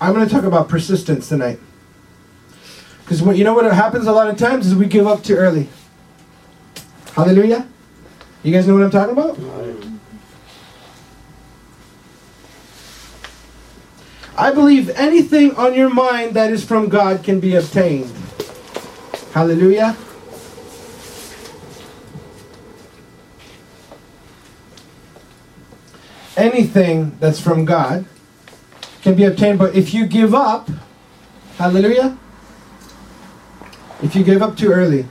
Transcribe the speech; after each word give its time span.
I'm 0.00 0.14
going 0.14 0.26
to 0.26 0.32
talk 0.32 0.44
about 0.44 0.68
persistence 0.68 1.28
tonight. 1.28 1.60
Because 3.02 3.20
you 3.36 3.44
know 3.44 3.54
what 3.54 3.70
happens 3.72 4.06
a 4.06 4.12
lot 4.12 4.28
of 4.28 4.38
times 4.38 4.66
is 4.66 4.74
we 4.74 4.86
give 4.86 5.06
up 5.06 5.22
too 5.22 5.34
early. 5.34 5.68
Hallelujah. 7.14 7.66
You 8.42 8.52
guys 8.52 8.66
know 8.66 8.74
what 8.74 8.84
I'm 8.84 8.90
talking 8.90 9.12
about? 9.12 9.38
I 14.38 14.52
believe 14.52 14.88
anything 14.90 15.54
on 15.56 15.74
your 15.74 15.90
mind 15.90 16.34
that 16.34 16.50
is 16.50 16.64
from 16.64 16.88
God 16.88 17.22
can 17.22 17.40
be 17.40 17.56
obtained. 17.56 18.10
Hallelujah. 19.34 19.96
Anything 26.36 27.18
that's 27.20 27.38
from 27.38 27.66
God 27.66 28.06
can 29.02 29.14
be 29.14 29.24
obtained, 29.24 29.58
but 29.58 29.74
if 29.74 29.92
you 29.94 30.06
give 30.06 30.34
up, 30.34 30.68
hallelujah, 31.56 32.16
if 34.02 34.14
you 34.14 34.22
give 34.24 34.42
up 34.42 34.56
too 34.56 34.70
early, 34.70 35.06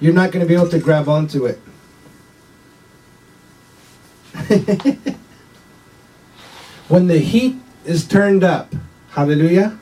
you're 0.00 0.14
not 0.14 0.30
going 0.30 0.44
to 0.44 0.48
be 0.48 0.54
able 0.54 0.68
to 0.68 0.78
grab 0.78 1.08
onto 1.08 1.46
it. 1.46 1.58
when 6.88 7.06
the 7.08 7.18
heat 7.18 7.56
is 7.84 8.06
turned 8.06 8.44
up, 8.44 8.72
hallelujah, 9.10 9.78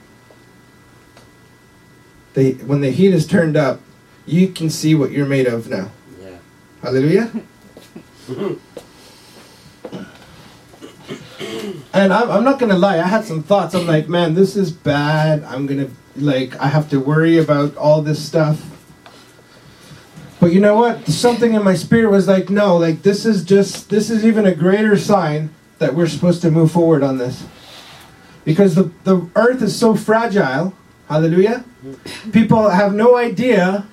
the, 2.35 2.55
when 2.65 2.81
the 2.81 2.91
heat 2.91 3.13
is 3.13 3.27
turned 3.27 3.57
up, 3.57 3.81
you 4.27 4.49
can 4.49 4.71
see 4.71 4.95
what 4.95 5.11
you're 5.11 5.27
made 5.27 5.47
of 5.47 5.69
now. 5.69 5.91
Yeah. 6.21 6.37
Hallelujah. 6.83 7.31
and 11.93 12.13
I'm, 12.13 12.31
I'm 12.31 12.45
not 12.45 12.59
gonna 12.59 12.79
lie, 12.79 12.99
I 12.99 13.07
had 13.07 13.25
some 13.25 13.43
thoughts. 13.43 13.75
I'm 13.75 13.87
like, 13.87 14.09
man, 14.09 14.35
this 14.35 14.57
is 14.57 14.71
bad. 14.71 15.45
I'm 15.45 15.67
gonna 15.67 15.89
like, 16.17 16.59
I 16.59 16.69
have 16.69 16.89
to 16.91 17.01
worry 17.01 17.39
about 17.39 17.77
all 17.77 18.03
this 18.03 18.25
stuff. 18.25 18.63
But 20.41 20.53
you 20.53 20.61
know 20.61 20.77
what? 20.77 21.07
Something 21.07 21.55
in 21.55 21.63
my 21.65 21.75
spirit 21.75 22.11
was 22.11 22.29
like, 22.29 22.51
no, 22.51 22.77
like 22.77 23.03
this 23.03 23.25
is 23.25 23.45
just 23.45 23.91
this 23.91 24.11
is 24.11 24.25
even 24.25 24.47
a 24.47 24.55
greater 24.55 24.97
sign 24.97 25.51
that 25.79 25.95
we're 25.95 26.07
supposed 26.07 26.43
to 26.43 26.51
move 26.51 26.73
forward 26.73 27.03
on 27.03 27.19
this. 27.19 27.45
Because 28.45 28.75
the, 28.75 28.91
the 29.05 29.29
earth 29.35 29.61
is 29.63 29.77
so 29.77 29.95
fragile. 29.97 30.75
Hallelujah. 31.09 31.65
People 32.33 32.69
have 32.71 32.95
no 32.95 33.17
idea 33.17 33.87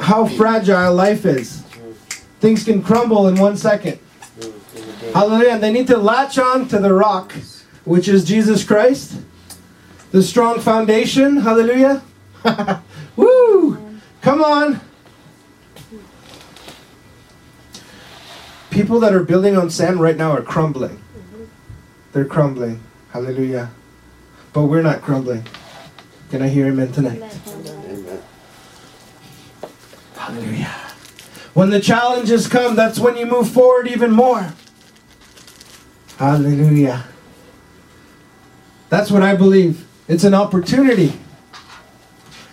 how 0.00 0.26
fragile 0.26 0.94
life 0.94 1.24
is. 1.24 1.62
Things 2.40 2.64
can 2.64 2.82
crumble 2.82 3.28
in 3.28 3.36
one 3.36 3.56
second. 3.56 3.98
Hallelujah. 5.12 5.50
And 5.50 5.62
they 5.62 5.72
need 5.72 5.86
to 5.88 5.96
latch 5.96 6.38
on 6.38 6.68
to 6.68 6.78
the 6.78 6.92
rock, 6.92 7.32
which 7.84 8.08
is 8.08 8.24
Jesus 8.24 8.64
Christ. 8.64 9.20
The 10.10 10.22
strong 10.22 10.60
foundation. 10.60 11.38
Hallelujah. 11.38 12.02
Woo! 13.16 14.00
Come 14.22 14.42
on. 14.42 14.80
People 18.70 19.00
that 19.00 19.12
are 19.14 19.24
building 19.24 19.56
on 19.56 19.70
sand 19.70 20.00
right 20.00 20.16
now 20.16 20.32
are 20.32 20.42
crumbling. 20.42 21.02
They're 22.12 22.24
crumbling. 22.24 22.80
Hallelujah. 23.10 23.70
But 24.52 24.64
we're 24.64 24.82
not 24.82 25.02
crumbling. 25.02 25.44
Can 26.30 26.42
I 26.42 26.48
hear 26.48 26.66
amen 26.66 26.92
tonight? 26.92 27.22
Amen. 27.46 28.22
Hallelujah. 30.14 30.74
When 31.54 31.70
the 31.70 31.80
challenges 31.80 32.46
come, 32.46 32.76
that's 32.76 32.98
when 32.98 33.16
you 33.16 33.26
move 33.26 33.50
forward 33.50 33.88
even 33.88 34.12
more. 34.12 34.52
Hallelujah. 36.18 37.04
That's 38.88 39.08
what 39.10 39.22
I 39.22 39.36
believe. 39.36 39.86
It's 40.08 40.24
an 40.24 40.34
opportunity. 40.34 41.12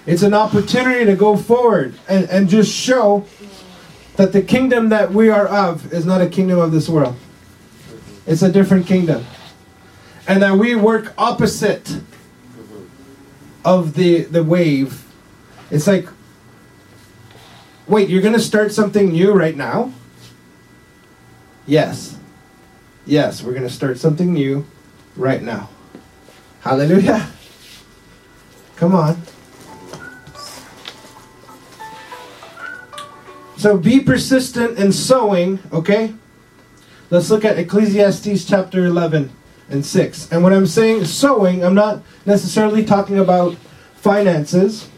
It's 0.05 0.21
an 0.21 0.35
opportunity 0.35 1.03
to 1.05 1.15
go 1.15 1.35
forward 1.35 1.95
and, 2.07 2.29
and 2.29 2.47
just 2.47 2.71
show 2.71 3.25
that 4.17 4.33
the 4.33 4.43
kingdom 4.43 4.89
that 4.89 5.11
we 5.11 5.29
are 5.29 5.47
of 5.47 5.91
is 5.91 6.05
not 6.05 6.21
a 6.21 6.29
kingdom 6.29 6.59
of 6.59 6.71
this 6.71 6.87
world. 6.87 7.15
It's 8.27 8.43
a 8.43 8.51
different 8.51 8.85
kingdom. 8.85 9.25
And 10.27 10.43
that 10.43 10.57
we 10.57 10.75
work 10.75 11.13
opposite 11.17 12.01
of 13.63 13.95
the, 13.95 14.25
the 14.25 14.43
wave. 14.43 15.05
It's 15.71 15.87
like, 15.87 16.07
wait, 17.87 18.09
you're 18.09 18.21
going 18.21 18.33
to 18.33 18.39
start 18.39 18.71
something 18.71 19.09
new 19.09 19.31
right 19.31 19.55
now? 19.55 19.91
Yes. 21.65 22.14
Yes, 23.05 23.43
we're 23.43 23.51
going 23.51 23.63
to 23.63 23.69
start 23.69 23.99
something 23.99 24.33
new 24.33 24.65
right 25.15 25.41
now. 25.41 25.69
Hallelujah. 26.61 27.29
Come 28.75 28.95
on. 28.95 29.21
So 33.57 33.77
be 33.77 33.99
persistent 33.99 34.79
in 34.79 34.91
sowing, 34.91 35.59
okay? 35.71 36.13
Let's 37.11 37.29
look 37.29 37.45
at 37.45 37.59
Ecclesiastes 37.59 38.45
chapter 38.45 38.85
11 38.85 39.31
and 39.69 39.85
6. 39.85 40.31
And 40.31 40.43
when 40.43 40.53
I'm 40.53 40.67
saying 40.67 41.05
sowing, 41.05 41.63
I'm 41.63 41.75
not 41.75 42.01
necessarily 42.25 42.83
talking 42.83 43.19
about 43.19 43.55
finances. 43.95 44.89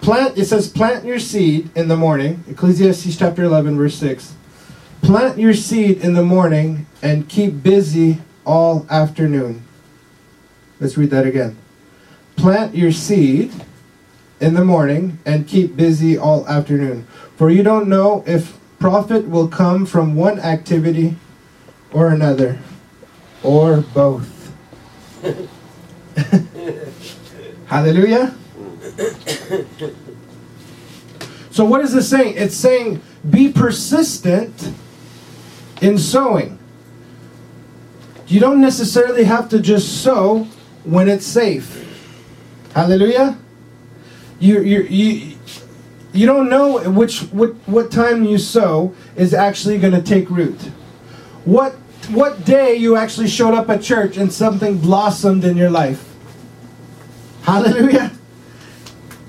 Plant, 0.00 0.38
it 0.38 0.46
says, 0.46 0.68
plant 0.68 1.04
your 1.04 1.18
seed 1.18 1.70
in 1.74 1.88
the 1.88 1.96
morning. 1.96 2.42
Ecclesiastes 2.48 3.16
chapter 3.16 3.42
11, 3.44 3.76
verse 3.76 3.96
6. 3.96 4.34
Plant 5.02 5.38
your 5.38 5.54
seed 5.54 5.98
in 5.98 6.14
the 6.14 6.22
morning 6.22 6.86
and 7.02 7.28
keep 7.28 7.62
busy 7.62 8.20
all 8.44 8.86
afternoon. 8.90 9.64
Let's 10.78 10.96
read 10.96 11.10
that 11.10 11.26
again. 11.26 11.56
Plant 12.36 12.74
your 12.74 12.92
seed 12.92 13.52
in 14.40 14.54
the 14.54 14.64
morning 14.64 15.18
and 15.26 15.46
keep 15.46 15.76
busy 15.76 16.16
all 16.16 16.48
afternoon. 16.48 17.06
For 17.36 17.50
you 17.50 17.62
don't 17.62 17.88
know 17.88 18.24
if 18.26 18.58
profit 18.78 19.28
will 19.28 19.48
come 19.48 19.84
from 19.84 20.16
one 20.16 20.40
activity 20.40 21.16
or 21.92 22.08
another, 22.08 22.58
or 23.42 23.82
both. 23.82 24.52
Hallelujah. 27.66 28.34
So, 31.50 31.64
what 31.64 31.80
is 31.82 31.92
this 31.92 32.08
saying? 32.08 32.34
It's 32.36 32.54
saying 32.54 33.02
be 33.28 33.52
persistent 33.52 34.72
in 35.82 35.98
sowing. 35.98 36.58
You 38.28 38.38
don't 38.40 38.60
necessarily 38.60 39.24
have 39.24 39.48
to 39.50 39.60
just 39.60 40.02
sow 40.02 40.44
when 40.84 41.08
it's 41.08 41.26
safe. 41.26 41.86
Hallelujah. 42.74 43.36
You 44.38 44.62
you 44.62 44.82
you 44.82 45.36
you 46.12 46.26
don't 46.26 46.48
know 46.48 46.88
which 46.90 47.20
what 47.32 47.54
what 47.66 47.90
time 47.90 48.24
you 48.24 48.38
sow 48.38 48.94
is 49.16 49.34
actually 49.34 49.78
going 49.78 49.92
to 49.92 50.02
take 50.02 50.30
root. 50.30 50.58
What 51.44 51.72
what 52.10 52.44
day 52.44 52.76
you 52.76 52.96
actually 52.96 53.28
showed 53.28 53.54
up 53.54 53.68
at 53.68 53.82
church 53.82 54.16
and 54.16 54.32
something 54.32 54.78
blossomed 54.78 55.44
in 55.44 55.56
your 55.56 55.70
life. 55.70 56.06
Hallelujah. 57.42 58.12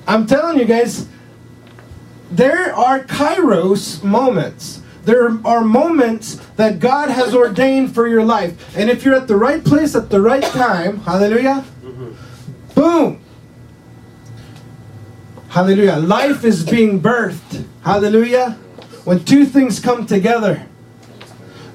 I'm 0.07 0.25
telling 0.27 0.59
you 0.59 0.65
guys, 0.65 1.07
there 2.31 2.73
are 2.73 3.03
kairos 3.03 4.03
moments. 4.03 4.81
There 5.03 5.37
are 5.45 5.61
moments 5.61 6.35
that 6.57 6.79
God 6.79 7.09
has 7.09 7.33
ordained 7.33 7.93
for 7.93 8.07
your 8.07 8.23
life. 8.23 8.75
And 8.77 8.89
if 8.89 9.03
you're 9.03 9.15
at 9.15 9.27
the 9.27 9.35
right 9.35 9.63
place 9.63 9.95
at 9.95 10.09
the 10.09 10.21
right 10.21 10.43
time, 10.43 10.99
hallelujah, 10.99 11.65
boom. 12.75 13.19
Hallelujah. 15.49 15.97
Life 15.97 16.45
is 16.45 16.63
being 16.63 17.01
birthed. 17.01 17.65
Hallelujah. 17.83 18.51
When 19.03 19.25
two 19.25 19.45
things 19.45 19.79
come 19.79 20.05
together 20.05 20.67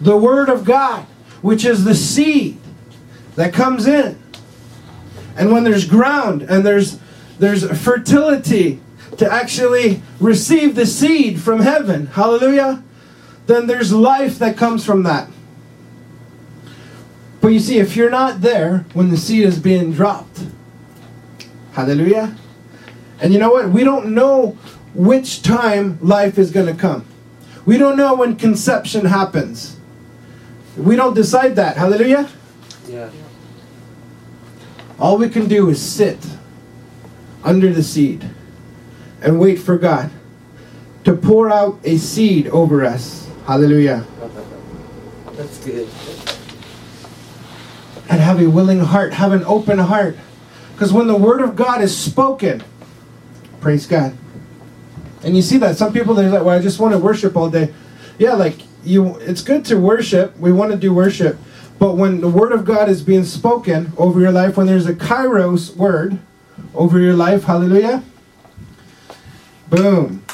the 0.00 0.16
Word 0.16 0.48
of 0.48 0.64
God, 0.64 1.04
which 1.42 1.64
is 1.64 1.84
the 1.84 1.94
seed 1.94 2.58
that 3.34 3.52
comes 3.52 3.86
in, 3.86 4.18
and 5.36 5.52
when 5.52 5.64
there's 5.64 5.84
ground 5.84 6.42
and 6.42 6.64
there's 6.64 6.98
there's 7.38 7.68
fertility 7.82 8.80
to 9.18 9.30
actually 9.30 10.02
receive 10.20 10.74
the 10.74 10.86
seed 10.86 11.40
from 11.40 11.60
heaven, 11.60 12.06
hallelujah, 12.08 12.82
then 13.46 13.66
there's 13.66 13.92
life 13.92 14.38
that 14.38 14.56
comes 14.56 14.84
from 14.84 15.02
that. 15.04 15.28
But 17.40 17.48
you 17.48 17.60
see, 17.60 17.78
if 17.78 17.96
you're 17.96 18.10
not 18.10 18.40
there 18.40 18.86
when 18.92 19.10
the 19.10 19.16
seed 19.16 19.44
is 19.44 19.58
being 19.58 19.92
dropped, 19.92 20.40
hallelujah, 21.72 22.36
and 23.20 23.32
you 23.32 23.38
know 23.38 23.50
what? 23.50 23.70
We 23.70 23.84
don't 23.84 24.14
know 24.14 24.58
which 24.94 25.42
time 25.42 25.98
life 26.02 26.38
is 26.38 26.50
going 26.50 26.66
to 26.66 26.74
come. 26.74 27.06
We 27.64 27.78
don't 27.78 27.96
know 27.96 28.14
when 28.14 28.36
conception 28.36 29.06
happens. 29.06 29.76
We 30.76 30.96
don't 30.96 31.14
decide 31.14 31.56
that. 31.56 31.76
Hallelujah. 31.76 32.28
Yeah. 32.86 33.10
All 34.98 35.18
we 35.18 35.28
can 35.28 35.48
do 35.48 35.68
is 35.68 35.80
sit 35.80 36.18
under 37.46 37.72
the 37.72 37.82
seed 37.82 38.28
and 39.22 39.38
wait 39.38 39.56
for 39.56 39.78
God 39.78 40.10
to 41.04 41.14
pour 41.14 41.50
out 41.50 41.78
a 41.84 41.96
seed 41.96 42.48
over 42.48 42.84
us. 42.84 43.31
Hallelujah. 43.46 44.04
That's 45.32 45.64
good. 45.64 45.88
And 48.08 48.20
have 48.20 48.40
a 48.40 48.50
willing 48.50 48.81
heart, 48.81 49.12
have 49.14 49.32
an 49.32 49.44
open 49.44 49.78
heart. 49.78 50.16
Because 50.72 50.93
when 50.93 51.06
the 51.06 51.16
word 51.16 51.40
of 51.40 51.54
God 51.54 51.81
is 51.81 51.96
spoken, 51.96 52.64
praise 53.60 53.87
God. 53.87 54.16
And 55.22 55.37
you 55.37 55.42
see 55.42 55.58
that 55.58 55.76
some 55.76 55.92
people 55.92 56.14
they're 56.14 56.28
like, 56.28 56.44
"Well, 56.44 56.56
I 56.56 56.60
just 56.60 56.78
want 56.78 56.92
to 56.92 56.99
worship 56.99 57.37
all 57.37 57.49
day." 57.49 57.72
Yeah, 58.19 58.34
like 58.34 58.58
you, 58.84 59.16
it's 59.19 59.42
good 59.42 59.64
to 59.66 59.76
worship. 59.76 60.38
We 60.38 60.52
want 60.52 60.72
to 60.72 60.78
do 60.78 60.92
worship, 60.92 61.38
but 61.78 61.96
when 61.96 62.20
the 62.20 62.28
word 62.28 62.52
of 62.52 62.64
God 62.64 62.88
is 62.88 63.02
being 63.02 63.25
spoken 63.25 63.92
over 63.96 64.20
your 64.20 64.32
life, 64.32 64.56
when 64.56 64.66
there's 64.66 64.87
a 64.87 64.94
kairos 64.94 65.75
word 65.76 66.19
over 66.76 66.99
your 66.99 67.14
life, 67.14 67.44
hallelujah. 67.44 68.02
Boom. 69.69 70.25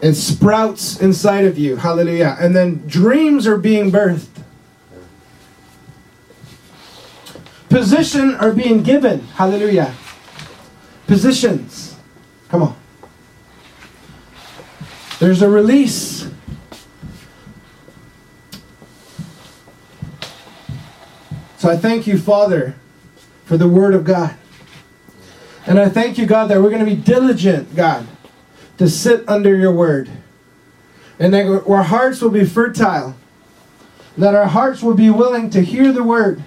It 0.00 0.14
sprouts 0.14 1.00
inside 1.00 1.44
of 1.44 1.58
you, 1.58 1.76
hallelujah. 1.76 2.36
And 2.38 2.54
then 2.54 2.86
dreams 2.86 3.46
are 3.46 3.58
being 3.58 3.90
birthed. 3.90 4.28
Position 7.68 8.34
are 8.36 8.52
being 8.52 8.82
given, 8.82 9.20
hallelujah. 9.28 9.94
Positions. 11.06 11.96
Come 12.48 12.62
on. 12.62 12.76
There's 15.18 15.42
a 15.42 15.48
release. 15.48 16.28
So 21.58 21.70
I 21.70 21.76
thank 21.76 22.06
you, 22.06 22.18
Father, 22.18 22.76
for 23.44 23.56
the 23.56 23.68
Word 23.68 23.94
of 23.94 24.04
God. 24.04 24.36
And 25.66 25.80
I 25.80 25.88
thank 25.88 26.16
you, 26.16 26.26
God, 26.26 26.46
that 26.46 26.62
we're 26.62 26.70
going 26.70 26.84
to 26.84 26.90
be 26.90 27.00
diligent, 27.00 27.74
God, 27.74 28.06
to 28.78 28.88
sit 28.88 29.28
under 29.28 29.56
your 29.56 29.72
Word. 29.72 30.08
And 31.18 31.34
that 31.34 31.64
our 31.66 31.82
hearts 31.82 32.20
will 32.20 32.30
be 32.30 32.44
fertile. 32.44 33.16
That 34.16 34.34
our 34.34 34.46
hearts 34.46 34.82
will 34.82 34.94
be 34.94 35.10
willing 35.10 35.50
to 35.50 35.60
hear 35.60 35.92
the 35.92 36.04
Word. 36.04 36.42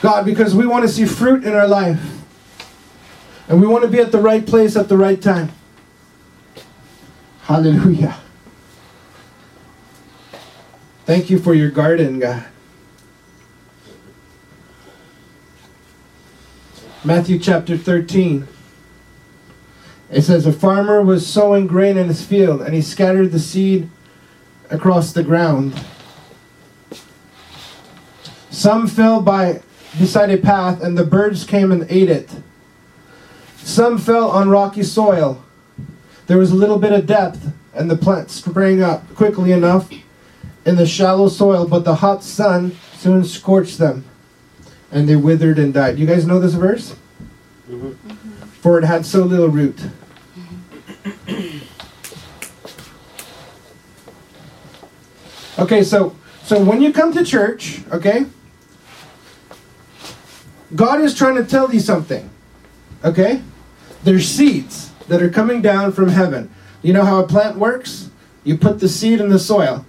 God, 0.00 0.24
because 0.24 0.54
we 0.54 0.66
want 0.66 0.86
to 0.86 0.88
see 0.88 1.04
fruit 1.04 1.44
in 1.44 1.52
our 1.52 1.68
life. 1.68 2.00
And 3.48 3.60
we 3.60 3.66
want 3.66 3.84
to 3.84 3.90
be 3.90 3.98
at 3.98 4.10
the 4.10 4.20
right 4.20 4.44
place 4.44 4.74
at 4.76 4.88
the 4.88 4.96
right 4.96 5.20
time. 5.20 5.52
Hallelujah. 7.42 8.16
Thank 11.04 11.30
you 11.30 11.38
for 11.38 11.54
your 11.54 11.70
garden, 11.70 12.18
God. 12.18 12.44
Matthew 17.06 17.38
chapter 17.38 17.78
13. 17.78 18.48
It 20.10 20.22
says, 20.22 20.44
A 20.44 20.52
farmer 20.52 21.00
was 21.00 21.24
sowing 21.24 21.68
grain 21.68 21.96
in 21.96 22.08
his 22.08 22.26
field, 22.26 22.60
and 22.60 22.74
he 22.74 22.82
scattered 22.82 23.30
the 23.30 23.38
seed 23.38 23.88
across 24.70 25.12
the 25.12 25.22
ground. 25.22 25.80
Some 28.50 28.88
fell 28.88 29.22
by 29.22 29.62
beside 30.00 30.30
a 30.30 30.36
path, 30.36 30.82
and 30.82 30.98
the 30.98 31.04
birds 31.04 31.44
came 31.44 31.70
and 31.70 31.86
ate 31.88 32.10
it. 32.10 32.28
Some 33.58 33.98
fell 33.98 34.28
on 34.28 34.50
rocky 34.50 34.82
soil. 34.82 35.44
There 36.26 36.38
was 36.38 36.50
a 36.50 36.56
little 36.56 36.80
bit 36.80 36.92
of 36.92 37.06
depth, 37.06 37.52
and 37.72 37.88
the 37.88 37.96
plant 37.96 38.32
sprang 38.32 38.82
up 38.82 39.14
quickly 39.14 39.52
enough 39.52 39.92
in 40.64 40.74
the 40.74 40.86
shallow 40.86 41.28
soil, 41.28 41.68
but 41.68 41.84
the 41.84 41.94
hot 41.94 42.24
sun 42.24 42.76
soon 42.96 43.22
scorched 43.24 43.78
them, 43.78 44.04
and 44.96 45.06
they 45.06 45.14
withered 45.14 45.58
and 45.58 45.74
died. 45.74 45.98
You 45.98 46.06
guys 46.06 46.26
know 46.26 46.40
this 46.40 46.54
verse? 46.54 46.96
Mm-hmm. 47.68 47.90
For 48.62 48.78
it 48.78 48.84
had 48.84 49.04
so 49.04 49.24
little 49.24 49.48
root. 49.48 49.78
Okay, 55.58 55.82
so 55.82 56.16
so 56.44 56.62
when 56.62 56.80
you 56.80 56.94
come 56.94 57.12
to 57.12 57.22
church, 57.24 57.80
okay, 57.92 58.24
God 60.74 61.02
is 61.02 61.14
trying 61.14 61.36
to 61.36 61.44
tell 61.44 61.74
you 61.74 61.80
something. 61.80 62.30
Okay? 63.04 63.42
There's 64.02 64.26
seeds 64.26 64.92
that 65.08 65.22
are 65.22 65.28
coming 65.28 65.60
down 65.60 65.92
from 65.92 66.08
heaven. 66.08 66.50
You 66.80 66.94
know 66.94 67.04
how 67.04 67.22
a 67.22 67.26
plant 67.26 67.58
works? 67.58 68.10
You 68.44 68.56
put 68.56 68.80
the 68.80 68.88
seed 68.88 69.20
in 69.20 69.28
the 69.28 69.38
soil. 69.38 69.84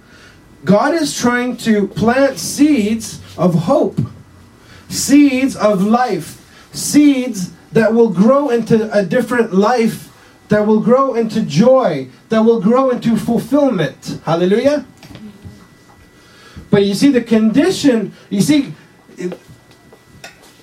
God 0.64 0.92
is 0.92 1.18
trying 1.18 1.56
to 1.58 1.86
plant 1.88 2.38
seeds 2.38 3.22
of 3.38 3.54
hope, 3.54 3.98
seeds 4.88 5.56
of 5.56 5.82
life, 5.82 6.68
seeds 6.72 7.52
that 7.72 7.92
will 7.92 8.10
grow 8.10 8.48
into 8.48 8.90
a 8.96 9.04
different 9.04 9.52
life, 9.52 10.12
that 10.48 10.66
will 10.66 10.80
grow 10.80 11.14
into 11.14 11.42
joy, 11.42 12.08
that 12.30 12.40
will 12.40 12.60
grow 12.60 12.90
into 12.90 13.16
fulfillment. 13.16 14.20
Hallelujah. 14.24 14.86
But 16.70 16.84
you 16.84 16.94
see, 16.94 17.10
the 17.10 17.22
condition, 17.22 18.14
you 18.30 18.40
see, 18.40 18.74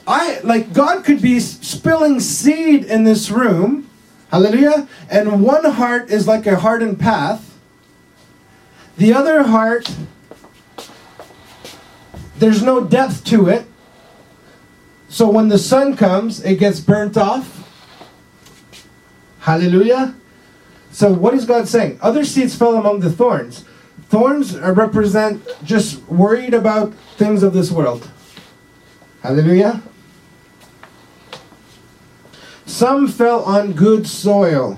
I 0.08 0.40
like 0.44 0.74
God 0.74 1.04
could 1.04 1.22
be 1.22 1.40
spilling 1.40 2.20
seed 2.20 2.86
in 2.86 3.04
this 3.04 3.32
room, 3.32 3.90
hallelujah, 4.30 4.88
and 5.10 5.44
one 5.44 5.66
heart 5.66 6.12
is 6.12 6.28
like 6.28 6.46
a 6.46 6.58
hardened 6.58 7.00
path. 7.00 7.58
The 8.98 9.14
other 9.14 9.44
heart, 9.44 9.94
there's 12.38 12.62
no 12.62 12.84
depth 12.84 13.24
to 13.26 13.50
it. 13.50 13.66
So 15.16 15.30
when 15.30 15.48
the 15.48 15.58
sun 15.58 15.96
comes, 15.96 16.44
it 16.44 16.60
gets 16.60 16.82
burnt 16.82 17.16
off. 17.16 17.64
Hallelujah. 19.40 20.14
So 20.92 21.10
what 21.10 21.34
is 21.34 21.46
God 21.46 21.70
saying? 21.70 22.00
Other 22.02 22.26
seeds 22.26 22.54
fell 22.54 22.76
among 22.76 23.00
the 23.00 23.10
thorns. 23.10 23.64
Thorns 24.10 24.60
represent 24.60 25.42
just 25.64 26.04
worried 26.10 26.54
about 26.54 26.94
things 27.16 27.44
of 27.44 27.54
this 27.54 27.72
world. 27.72 28.12
Hallelujah. 29.24 29.82
Some 32.66 33.08
fell 33.08 33.42
on 33.46 33.72
good 33.72 34.08
soil 34.08 34.78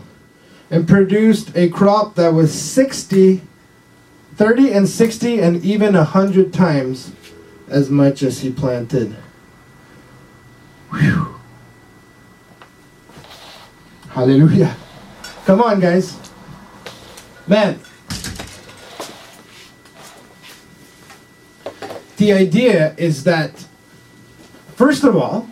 and 0.70 0.88
produced 0.88 1.52
a 1.56 1.68
crop 1.70 2.14
that 2.14 2.34
was 2.34 2.54
60, 2.54 3.42
30 4.36 4.72
and 4.72 4.88
60 4.88 5.42
and 5.42 5.66
even 5.66 5.96
100 5.96 6.54
times 6.54 7.12
as 7.68 7.90
much 7.90 8.22
as 8.22 8.42
he 8.42 8.52
planted. 8.52 9.18
Whew. 10.98 11.36
Hallelujah. 14.10 14.76
Come 15.46 15.62
on, 15.62 15.80
guys. 15.80 16.18
Man. 17.46 17.80
The 22.18 22.34
idea 22.34 22.96
is 22.98 23.24
that, 23.26 23.66
first 24.76 25.04
of 25.04 25.16
all, 25.16 25.48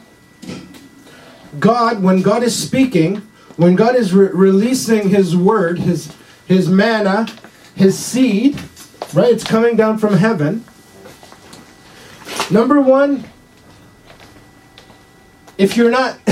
God, 1.59 2.01
when 2.01 2.23
God 2.23 2.41
is 2.41 2.57
speaking, 2.57 3.17
when 3.55 3.75
God 3.75 3.95
is 3.95 4.13
re- 4.13 4.29
releasing 4.33 5.09
His 5.09 5.37
word, 5.37 5.77
His 5.77 6.11
His 6.47 6.67
manna, 6.67 7.27
His 7.75 7.97
seed, 7.97 8.59
right? 9.13 9.31
It's 9.31 9.43
coming 9.43 9.75
down 9.75 9.99
from 9.99 10.15
heaven. 10.15 10.65
Number 12.49 12.81
one, 12.81 13.25
if 15.57 15.77
you're 15.77 15.91
not, 15.91 16.19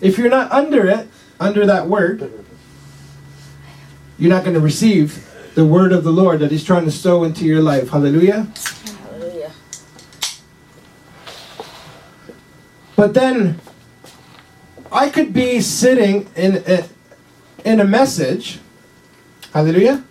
if 0.00 0.18
you're 0.18 0.30
not 0.30 0.50
under 0.52 0.86
it, 0.86 1.08
under 1.40 1.66
that 1.66 1.88
word, 1.88 2.30
you're 4.18 4.30
not 4.30 4.44
going 4.44 4.54
to 4.54 4.60
receive 4.60 5.30
the 5.54 5.64
word 5.64 5.92
of 5.92 6.04
the 6.04 6.12
Lord 6.12 6.40
that 6.40 6.50
He's 6.50 6.64
trying 6.64 6.84
to 6.84 6.90
sow 6.90 7.24
into 7.24 7.44
your 7.44 7.62
life. 7.62 7.90
Hallelujah. 7.90 8.48
Hallelujah. 9.10 9.52
But 12.96 13.14
then 13.14 13.60
I 14.90 15.10
could 15.10 15.32
be 15.32 15.60
sitting 15.60 16.28
in 16.36 16.62
a, 16.66 16.88
in 17.64 17.80
a 17.80 17.84
message. 17.84 18.60
Hallelujah. 19.52 20.04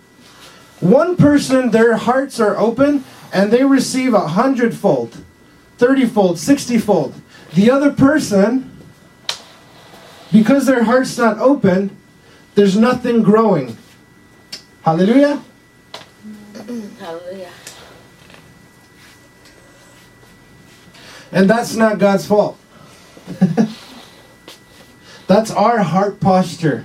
One 0.80 1.16
person, 1.16 1.70
their 1.70 1.96
hearts 1.96 2.38
are 2.40 2.56
open 2.56 3.04
and 3.32 3.50
they 3.50 3.64
receive 3.64 4.12
a 4.12 4.28
hundredfold, 4.28 5.16
thirtyfold, 5.78 6.36
sixtyfold. 6.36 7.14
The 7.54 7.70
other 7.70 7.92
person, 7.92 8.70
because 10.32 10.66
their 10.66 10.84
heart's 10.84 11.16
not 11.16 11.38
open, 11.38 11.96
there's 12.56 12.76
nothing 12.76 13.22
growing. 13.22 13.76
Hallelujah. 14.82 15.42
Hallelujah. 16.98 17.52
And 21.30 21.48
that's 21.48 21.74
not 21.74 21.98
God's 21.98 22.26
fault. 22.26 22.58
that's 25.26 25.50
our 25.50 25.78
heart 25.78 26.20
posture. 26.20 26.84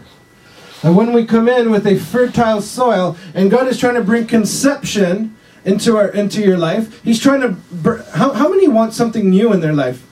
And 0.81 0.95
when 0.95 1.13
we 1.13 1.25
come 1.25 1.49
in 1.49 1.71
with 1.71 1.85
a 1.85 1.99
fertile 1.99 2.61
soil, 2.61 3.17
and 3.33 3.51
God 3.51 3.67
is 3.67 3.79
trying 3.79 3.95
to 3.95 4.03
bring 4.03 4.27
conception 4.27 5.35
into 5.65 5.97
our 5.97 6.07
into 6.07 6.41
your 6.41 6.57
life, 6.57 7.03
He's 7.03 7.19
trying 7.19 7.41
to. 7.41 7.49
br- 7.49 8.01
How, 8.13 8.31
how 8.31 8.47
many 8.47 8.67
want 8.67 8.93
something 8.93 9.29
new 9.29 9.51
in 9.51 9.59
their 9.59 9.73
life? 9.73 10.05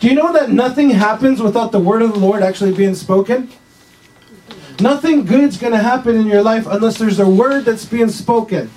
Do 0.00 0.08
you 0.08 0.14
know 0.14 0.32
that 0.32 0.50
nothing 0.50 0.90
happens 0.90 1.40
without 1.42 1.72
the 1.72 1.80
word 1.80 2.02
of 2.02 2.12
the 2.12 2.18
Lord 2.18 2.42
actually 2.42 2.72
being 2.72 2.94
spoken? 2.94 3.50
Nothing 4.80 5.24
good's 5.24 5.56
going 5.56 5.72
to 5.72 5.78
happen 5.82 6.16
in 6.16 6.26
your 6.26 6.42
life 6.42 6.66
unless 6.68 6.98
there's 6.98 7.18
a 7.18 7.28
word 7.28 7.64
that's 7.64 7.84
being 7.84 8.08
spoken. 8.08 8.70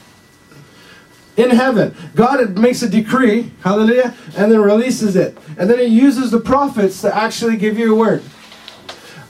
in 1.37 1.49
heaven. 1.51 1.95
God 2.15 2.57
makes 2.57 2.81
a 2.81 2.89
decree, 2.89 3.51
hallelujah, 3.63 4.13
and 4.35 4.51
then 4.51 4.61
releases 4.61 5.15
it. 5.15 5.37
And 5.57 5.69
then 5.69 5.79
he 5.79 5.85
uses 5.85 6.31
the 6.31 6.39
prophets 6.39 7.01
to 7.01 7.15
actually 7.15 7.55
give 7.57 7.77
you 7.77 7.93
a 7.93 7.97
word. 7.97 8.23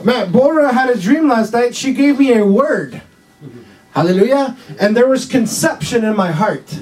Man, 0.03 0.31
Bora 0.31 0.73
had 0.73 0.89
a 0.89 0.99
dream 0.99 1.27
last 1.27 1.53
night. 1.53 1.75
She 1.75 1.93
gave 1.93 2.17
me 2.19 2.33
a 2.33 2.45
word. 2.45 3.01
Hallelujah. 3.91 4.57
And 4.79 4.97
there 4.97 5.07
was 5.07 5.25
conception 5.25 6.03
in 6.03 6.15
my 6.15 6.31
heart. 6.31 6.79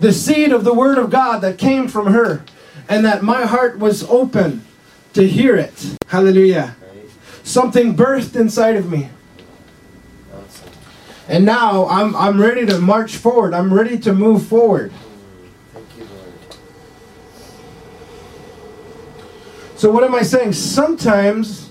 The 0.00 0.12
seed 0.12 0.52
of 0.52 0.64
the 0.64 0.74
word 0.74 0.98
of 0.98 1.08
God 1.10 1.38
that 1.40 1.56
came 1.56 1.88
from 1.88 2.12
her. 2.12 2.44
And 2.88 3.04
that 3.04 3.22
my 3.22 3.46
heart 3.46 3.78
was 3.78 4.04
open 4.04 4.64
to 5.14 5.26
hear 5.26 5.56
it. 5.56 5.96
Hallelujah. 6.08 6.76
Something 7.42 7.96
birthed 7.96 8.36
inside 8.36 8.76
of 8.76 8.90
me. 8.90 9.08
And 11.28 11.44
now 11.44 11.86
I'm, 11.88 12.14
I'm 12.16 12.40
ready 12.40 12.66
to 12.66 12.78
march 12.78 13.16
forward. 13.16 13.54
I'm 13.54 13.72
ready 13.72 13.98
to 14.00 14.12
move 14.12 14.46
forward. 14.46 14.92
Thank 15.72 15.86
you, 15.96 16.04
Lord. 16.04 16.32
So, 19.76 19.90
what 19.90 20.04
am 20.04 20.14
I 20.14 20.22
saying? 20.22 20.52
Sometimes, 20.52 21.70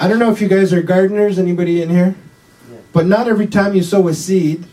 I 0.00 0.08
don't 0.08 0.18
know 0.18 0.32
if 0.32 0.40
you 0.40 0.48
guys 0.48 0.72
are 0.72 0.82
gardeners, 0.82 1.38
anybody 1.38 1.80
in 1.82 1.90
here? 1.90 2.16
But 2.92 3.06
not 3.06 3.28
every 3.28 3.46
time 3.46 3.76
you 3.76 3.82
sow 3.82 4.08
a 4.08 4.14
seed, 4.14 4.64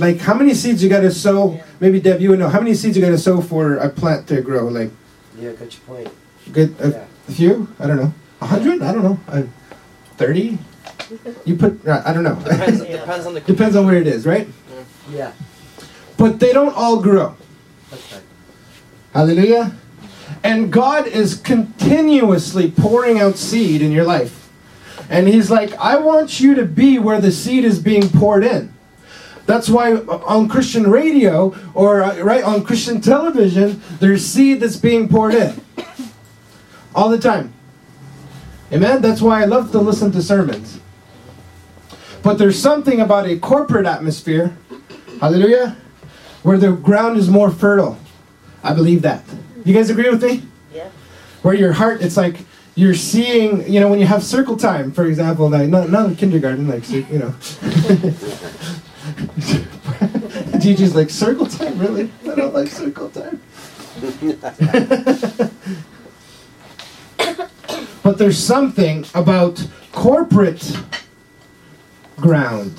like 0.00 0.18
how 0.18 0.34
many 0.34 0.54
seeds 0.54 0.82
you 0.82 0.88
got 0.88 1.00
to 1.00 1.10
sow? 1.10 1.60
Maybe 1.78 2.00
Deb, 2.00 2.20
you 2.20 2.30
would 2.30 2.38
know. 2.38 2.48
How 2.48 2.60
many 2.60 2.74
seeds 2.74 2.96
you 2.96 3.02
got 3.02 3.10
to 3.10 3.18
sow 3.18 3.40
for 3.40 3.76
a 3.76 3.88
plant 3.88 4.26
to 4.28 4.40
grow? 4.40 4.66
Like, 4.66 4.90
yeah, 5.38 5.52
got 5.52 5.72
your 5.72 5.82
point. 5.86 6.08
Get 6.52 6.70
a, 6.80 6.90
yeah. 6.90 7.06
a 7.28 7.32
few? 7.32 7.68
I 7.78 7.86
don't 7.86 7.96
know. 7.96 8.12
A 8.40 8.46
hundred? 8.46 8.82
I 8.82 8.92
don't 8.92 9.04
know. 9.04 9.48
Thirty? 10.16 10.58
You 11.44 11.56
put, 11.56 11.86
uh, 11.86 12.02
I 12.04 12.12
don't 12.12 12.24
know. 12.24 12.36
Depends, 12.36 12.82
yeah. 12.82 12.96
depends 13.00 13.26
on 13.26 13.34
the. 13.34 13.40
Depends 13.40 13.76
on 13.76 13.86
where 13.86 13.96
it 13.96 14.06
is, 14.06 14.26
right? 14.26 14.48
Yeah. 15.10 15.32
But 16.16 16.40
they 16.40 16.52
don't 16.52 16.74
all 16.74 17.02
grow. 17.02 17.36
Okay. 17.92 18.20
Hallelujah. 19.12 19.76
And 20.42 20.72
God 20.72 21.06
is 21.06 21.34
continuously 21.36 22.70
pouring 22.70 23.18
out 23.20 23.36
seed 23.36 23.82
in 23.82 23.92
your 23.92 24.04
life. 24.04 24.50
And 25.10 25.28
He's 25.28 25.50
like, 25.50 25.74
I 25.74 25.98
want 25.98 26.40
you 26.40 26.54
to 26.54 26.64
be 26.64 26.98
where 26.98 27.20
the 27.20 27.32
seed 27.32 27.64
is 27.64 27.80
being 27.80 28.08
poured 28.08 28.44
in. 28.44 28.72
That's 29.50 29.68
why 29.68 29.96
on 29.96 30.46
Christian 30.46 30.88
radio 30.88 31.52
or 31.74 32.04
uh, 32.04 32.20
right 32.20 32.44
on 32.44 32.62
Christian 32.62 33.00
television, 33.00 33.82
there's 33.98 34.24
seed 34.24 34.60
that's 34.60 34.76
being 34.76 35.08
poured 35.08 35.34
in 35.34 35.60
all 36.94 37.08
the 37.08 37.18
time. 37.18 37.52
Amen? 38.72 39.02
That's 39.02 39.20
why 39.20 39.42
I 39.42 39.46
love 39.46 39.72
to 39.72 39.80
listen 39.80 40.12
to 40.12 40.22
sermons. 40.22 40.78
But 42.22 42.38
there's 42.38 42.62
something 42.62 43.00
about 43.00 43.26
a 43.26 43.40
corporate 43.40 43.86
atmosphere, 43.86 44.56
hallelujah, 45.20 45.76
where 46.44 46.56
the 46.56 46.70
ground 46.70 47.16
is 47.16 47.28
more 47.28 47.50
fertile. 47.50 47.98
I 48.62 48.72
believe 48.72 49.02
that. 49.02 49.24
You 49.64 49.74
guys 49.74 49.90
agree 49.90 50.10
with 50.10 50.22
me? 50.22 50.44
Yeah. 50.72 50.90
Where 51.42 51.54
your 51.54 51.72
heart, 51.72 52.02
it's 52.02 52.16
like 52.16 52.36
you're 52.76 52.94
seeing, 52.94 53.68
you 53.68 53.80
know, 53.80 53.88
when 53.88 53.98
you 53.98 54.06
have 54.06 54.22
circle 54.22 54.56
time, 54.56 54.92
for 54.92 55.06
example, 55.06 55.50
like 55.50 55.68
not, 55.68 55.90
not 55.90 56.06
in 56.06 56.14
kindergarten, 56.14 56.68
like, 56.68 56.88
you 56.88 57.18
know. 57.18 57.34
Gigi's 60.60 60.94
like, 60.94 61.10
circle 61.10 61.46
time? 61.46 61.78
Really? 61.78 62.10
I 62.24 62.34
don't 62.34 62.54
like 62.54 62.68
circle 62.68 63.10
time. 63.10 63.40
but 68.02 68.18
there's 68.18 68.38
something 68.38 69.04
about 69.14 69.66
corporate 69.92 70.76
ground 72.16 72.72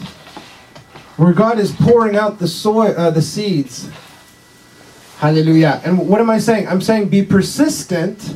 where 1.17 1.33
God 1.33 1.59
is 1.59 1.71
pouring 1.71 2.15
out 2.15 2.39
the 2.39 2.47
soil, 2.47 2.93
uh, 2.97 3.11
the 3.11 3.21
seeds. 3.21 3.89
Hallelujah. 5.17 5.81
And 5.85 6.07
what 6.07 6.19
am 6.19 6.31
I 6.31 6.39
saying? 6.39 6.67
I'm 6.67 6.81
saying 6.81 7.09
be 7.09 7.21
persistent. 7.21 8.35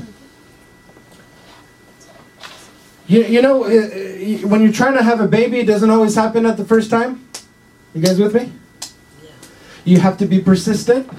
You, 3.08 3.24
you 3.24 3.42
know, 3.42 3.64
uh, 3.64 3.68
uh, 3.68 4.48
when 4.48 4.62
you're 4.62 4.72
trying 4.72 4.96
to 4.96 5.04
have 5.04 5.20
a 5.20 5.28
baby, 5.28 5.60
it 5.60 5.66
doesn't 5.66 5.90
always 5.90 6.16
happen 6.16 6.46
at 6.46 6.58
the 6.58 6.66
first 6.66 6.92
time. 6.92 7.25
You 7.96 8.02
guys 8.02 8.20
with 8.20 8.36
me? 8.36 8.52
Yeah. 9.24 9.30
You 9.86 10.00
have 10.02 10.18
to 10.18 10.26
be 10.26 10.42
persistent. 10.42 11.10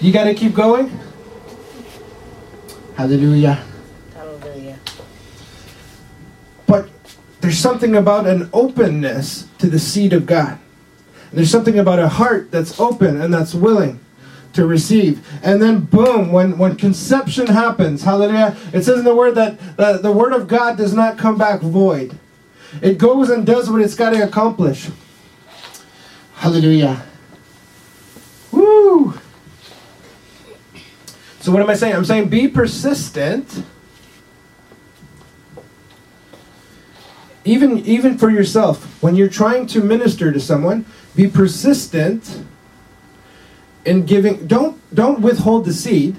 You 0.00 0.12
got 0.12 0.24
to 0.24 0.34
keep 0.34 0.54
going. 0.54 1.00
Hallelujah. 2.94 3.64
Hallelujah. 4.12 4.78
But 6.66 6.90
there's 7.40 7.58
something 7.58 7.96
about 7.96 8.26
an 8.26 8.50
openness 8.52 9.48
to 9.56 9.66
the 9.66 9.78
seed 9.78 10.12
of 10.12 10.26
God. 10.26 10.58
There's 11.32 11.50
something 11.50 11.78
about 11.78 11.98
a 11.98 12.08
heart 12.08 12.50
that's 12.50 12.78
open 12.78 13.18
and 13.18 13.32
that's 13.32 13.54
willing 13.54 13.98
to 14.52 14.66
receive. 14.66 15.26
And 15.42 15.62
then 15.62 15.80
boom, 15.80 16.30
when, 16.30 16.58
when 16.58 16.76
conception 16.76 17.46
happens, 17.46 18.02
hallelujah, 18.02 18.54
it 18.74 18.82
says 18.82 18.98
in 18.98 19.04
the 19.06 19.16
word 19.16 19.36
that 19.36 19.58
the, 19.78 20.00
the 20.02 20.12
word 20.12 20.34
of 20.34 20.48
God 20.48 20.76
does 20.76 20.92
not 20.92 21.16
come 21.16 21.38
back 21.38 21.62
void. 21.62 22.18
It 22.82 22.98
goes 22.98 23.30
and 23.30 23.46
does 23.46 23.70
what 23.70 23.80
it's 23.80 23.94
got 23.94 24.10
to 24.10 24.22
accomplish. 24.22 24.90
Hallelujah. 26.44 27.02
Woo! 28.52 29.14
So 31.40 31.50
what 31.50 31.62
am 31.62 31.70
I 31.70 31.74
saying? 31.74 31.96
I'm 31.96 32.04
saying 32.04 32.28
be 32.28 32.48
persistent 32.48 33.64
even 37.46 37.78
even 37.86 38.18
for 38.18 38.28
yourself 38.28 38.84
when 39.02 39.16
you're 39.16 39.26
trying 39.26 39.66
to 39.68 39.80
minister 39.80 40.32
to 40.32 40.38
someone 40.38 40.84
be 41.16 41.28
persistent 41.28 42.44
in 43.86 44.04
giving 44.04 44.46
don't 44.46 44.78
don't 44.94 45.22
withhold 45.22 45.64
the 45.64 45.72
seed 45.72 46.14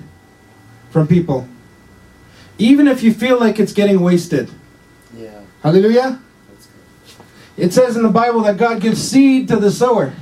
from 0.89 1.07
people 1.07 1.47
even 2.57 2.87
if 2.87 3.03
you 3.03 3.13
feel 3.13 3.39
like 3.39 3.59
it's 3.59 3.73
getting 3.73 3.99
wasted 3.99 4.49
yeah 5.15 5.41
hallelujah 5.61 6.19
it 7.57 7.73
says 7.73 7.95
in 7.95 8.03
the 8.03 8.09
bible 8.09 8.41
that 8.41 8.57
god 8.57 8.81
gives 8.81 9.01
seed 9.01 9.47
to 9.47 9.55
the 9.57 9.71
sower 9.71 10.13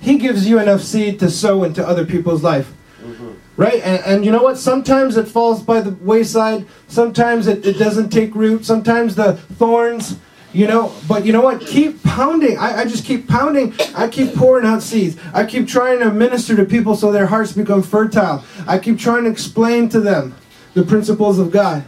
he 0.00 0.18
gives 0.18 0.46
you 0.46 0.58
enough 0.58 0.82
seed 0.82 1.18
to 1.18 1.30
sow 1.30 1.64
into 1.64 1.86
other 1.86 2.04
people's 2.04 2.42
life 2.42 2.72
mm-hmm. 3.00 3.34
Right? 3.56 3.80
And, 3.84 4.04
and, 4.04 4.24
you 4.24 4.32
know 4.32 4.42
what? 4.42 4.58
Sometimes 4.58 5.16
it 5.16 5.28
falls 5.28 5.62
by 5.62 5.80
the 5.80 5.94
wayside. 6.04 6.66
Sometimes 6.88 7.46
it, 7.46 7.64
it 7.64 7.78
doesn't 7.78 8.10
take 8.10 8.34
root. 8.34 8.64
Sometimes 8.64 9.14
the 9.14 9.34
thorns, 9.36 10.18
you 10.52 10.66
know. 10.66 10.92
But 11.06 11.24
you 11.24 11.32
know 11.32 11.40
what? 11.40 11.60
Keep 11.60 12.02
pounding. 12.02 12.58
I, 12.58 12.80
I 12.80 12.84
just 12.84 13.04
keep 13.04 13.28
pounding. 13.28 13.72
I 13.94 14.08
keep 14.08 14.34
pouring 14.34 14.66
out 14.66 14.82
seeds. 14.82 15.16
I 15.32 15.46
keep 15.46 15.68
trying 15.68 16.00
to 16.00 16.10
minister 16.10 16.56
to 16.56 16.64
people 16.64 16.96
so 16.96 17.12
their 17.12 17.26
hearts 17.26 17.52
become 17.52 17.84
fertile. 17.84 18.44
I 18.66 18.80
keep 18.80 18.98
trying 18.98 19.22
to 19.24 19.30
explain 19.30 19.88
to 19.90 20.00
them 20.00 20.34
the 20.74 20.82
principles 20.82 21.38
of 21.38 21.52
God. 21.52 21.84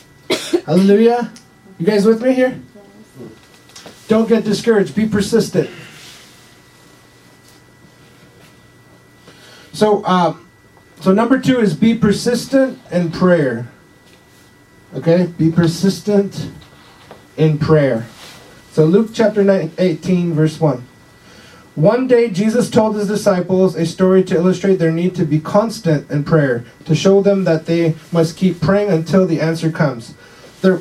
Hallelujah. 0.66 1.32
You 1.78 1.86
guys 1.86 2.04
with 2.04 2.22
me 2.22 2.34
here? 2.34 2.60
Don't 4.08 4.28
get 4.28 4.44
discouraged. 4.44 4.94
Be 4.94 5.06
persistent. 5.06 5.70
So, 9.72 10.04
um, 10.06 10.48
so 11.00 11.12
number 11.12 11.38
two 11.38 11.60
is 11.60 11.74
be 11.74 11.94
persistent 11.94 12.78
in 12.90 13.10
prayer. 13.10 13.68
Okay? 14.94 15.26
Be 15.26 15.50
persistent 15.50 16.50
in 17.36 17.58
prayer. 17.58 18.06
So 18.72 18.84
Luke 18.84 19.10
chapter 19.12 19.42
9, 19.42 19.72
18, 19.78 20.32
verse 20.32 20.60
1. 20.60 20.86
One 21.74 22.06
day 22.06 22.30
Jesus 22.30 22.70
told 22.70 22.96
his 22.96 23.08
disciples 23.08 23.76
a 23.76 23.84
story 23.84 24.24
to 24.24 24.34
illustrate 24.34 24.76
their 24.76 24.92
need 24.92 25.14
to 25.16 25.26
be 25.26 25.40
constant 25.40 26.10
in 26.10 26.24
prayer, 26.24 26.64
to 26.86 26.94
show 26.94 27.20
them 27.20 27.44
that 27.44 27.66
they 27.66 27.94
must 28.10 28.38
keep 28.38 28.62
praying 28.62 28.90
until 28.90 29.26
the 29.26 29.42
answer 29.42 29.70
comes. 29.70 30.14
There, 30.62 30.80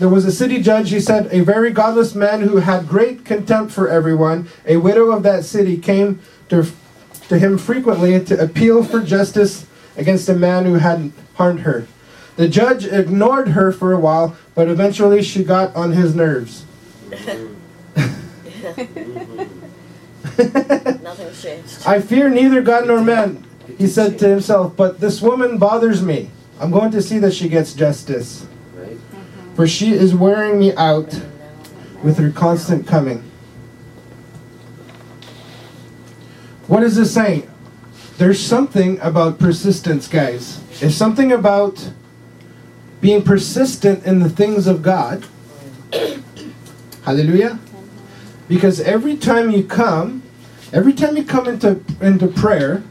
there 0.00 0.08
was 0.08 0.24
a 0.24 0.32
city 0.32 0.62
judge, 0.62 0.88
he 0.90 0.98
said, 0.98 1.28
a 1.30 1.40
very 1.40 1.70
godless 1.70 2.14
man 2.14 2.40
who 2.40 2.56
had 2.56 2.88
great 2.88 3.22
contempt 3.22 3.70
for 3.70 3.86
everyone. 3.86 4.48
A 4.64 4.78
widow 4.78 5.10
of 5.10 5.22
that 5.24 5.44
city 5.44 5.76
came 5.76 6.20
to 6.48 6.66
to 7.28 7.38
him 7.38 7.58
frequently 7.58 8.18
to 8.24 8.42
appeal 8.42 8.82
for 8.82 9.00
justice 9.02 9.66
against 9.98 10.26
a 10.28 10.34
man 10.34 10.64
who 10.64 10.74
had 10.74 11.12
harmed 11.34 11.60
her. 11.60 11.86
The 12.36 12.48
judge 12.48 12.86
ignored 12.86 13.48
her 13.48 13.70
for 13.72 13.92
a 13.92 14.00
while, 14.00 14.36
but 14.54 14.68
eventually 14.68 15.22
she 15.22 15.44
got 15.44 15.76
on 15.76 15.92
his 15.92 16.14
nerves. 16.14 16.64
Nothing's 21.02 21.42
changed. 21.42 21.82
I 21.86 22.00
fear 22.00 22.30
neither 22.30 22.62
God 22.62 22.86
nor 22.86 23.02
man, 23.02 23.46
he 23.76 23.86
said 23.86 24.18
to 24.20 24.28
himself, 24.28 24.74
but 24.76 24.98
this 24.98 25.20
woman 25.20 25.58
bothers 25.58 26.02
me. 26.02 26.30
I'm 26.58 26.70
going 26.70 26.90
to 26.92 27.02
see 27.02 27.18
that 27.18 27.34
she 27.34 27.50
gets 27.50 27.74
justice. 27.74 28.46
For 29.54 29.66
she 29.66 29.92
is 29.92 30.14
wearing 30.14 30.58
me 30.58 30.74
out 30.74 31.20
with 32.02 32.18
her 32.18 32.30
constant 32.30 32.86
coming. 32.86 33.22
What 36.66 36.82
is 36.82 36.96
this 36.96 37.12
saying? 37.12 37.50
There's 38.16 38.40
something 38.40 38.98
about 39.00 39.38
persistence, 39.38 40.08
guys. 40.08 40.62
There's 40.78 40.96
something 40.96 41.32
about 41.32 41.90
being 43.00 43.22
persistent 43.22 44.04
in 44.04 44.20
the 44.20 44.30
things 44.30 44.66
of 44.66 44.82
God. 44.82 45.26
Hallelujah. 47.04 47.58
Because 48.48 48.80
every 48.80 49.16
time 49.16 49.50
you 49.50 49.64
come, 49.64 50.22
Every 50.72 50.92
time 50.92 51.16
you 51.16 51.24
come 51.24 51.48
into 51.48 51.80
into 52.00 52.28
prayer, 52.28 52.84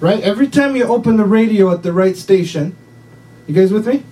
right? 0.00 0.22
Every 0.22 0.48
time 0.48 0.76
you 0.76 0.84
open 0.84 1.18
the 1.18 1.26
radio 1.26 1.70
at 1.70 1.82
the 1.82 1.92
right 1.92 2.16
station, 2.16 2.74
you 3.46 3.54
guys 3.54 3.70
with 3.70 3.86
me? 3.86 4.04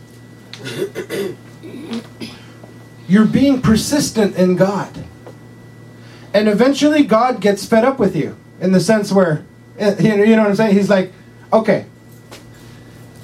You're 3.08 3.26
being 3.26 3.62
persistent 3.62 4.36
in 4.36 4.56
God. 4.56 5.04
And 6.34 6.48
eventually 6.48 7.04
God 7.04 7.40
gets 7.40 7.64
fed 7.64 7.84
up 7.84 7.98
with 7.98 8.14
you 8.16 8.36
in 8.60 8.72
the 8.72 8.80
sense 8.80 9.12
where 9.12 9.44
eh, 9.78 9.94
you 10.00 10.16
know, 10.16 10.24
you 10.24 10.36
know 10.36 10.42
what 10.42 10.50
I'm 10.50 10.56
saying? 10.56 10.74
He's 10.74 10.90
like, 10.90 11.12
"Okay, 11.52 11.86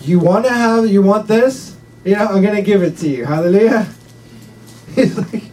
you 0.01 0.19
want 0.19 0.45
to 0.47 0.53
have 0.53 0.87
you 0.87 1.03
want 1.03 1.29
this? 1.29 1.77
You 2.05 2.17
know, 2.17 2.27
I'm 2.27 2.43
going 2.43 2.57
to 2.57 2.63
give 2.63 2.83
it 2.83 2.97
to 2.99 3.09
you." 3.09 3.25
Hallelujah. 3.25 3.87
He's 4.95 5.19
like 5.19 5.53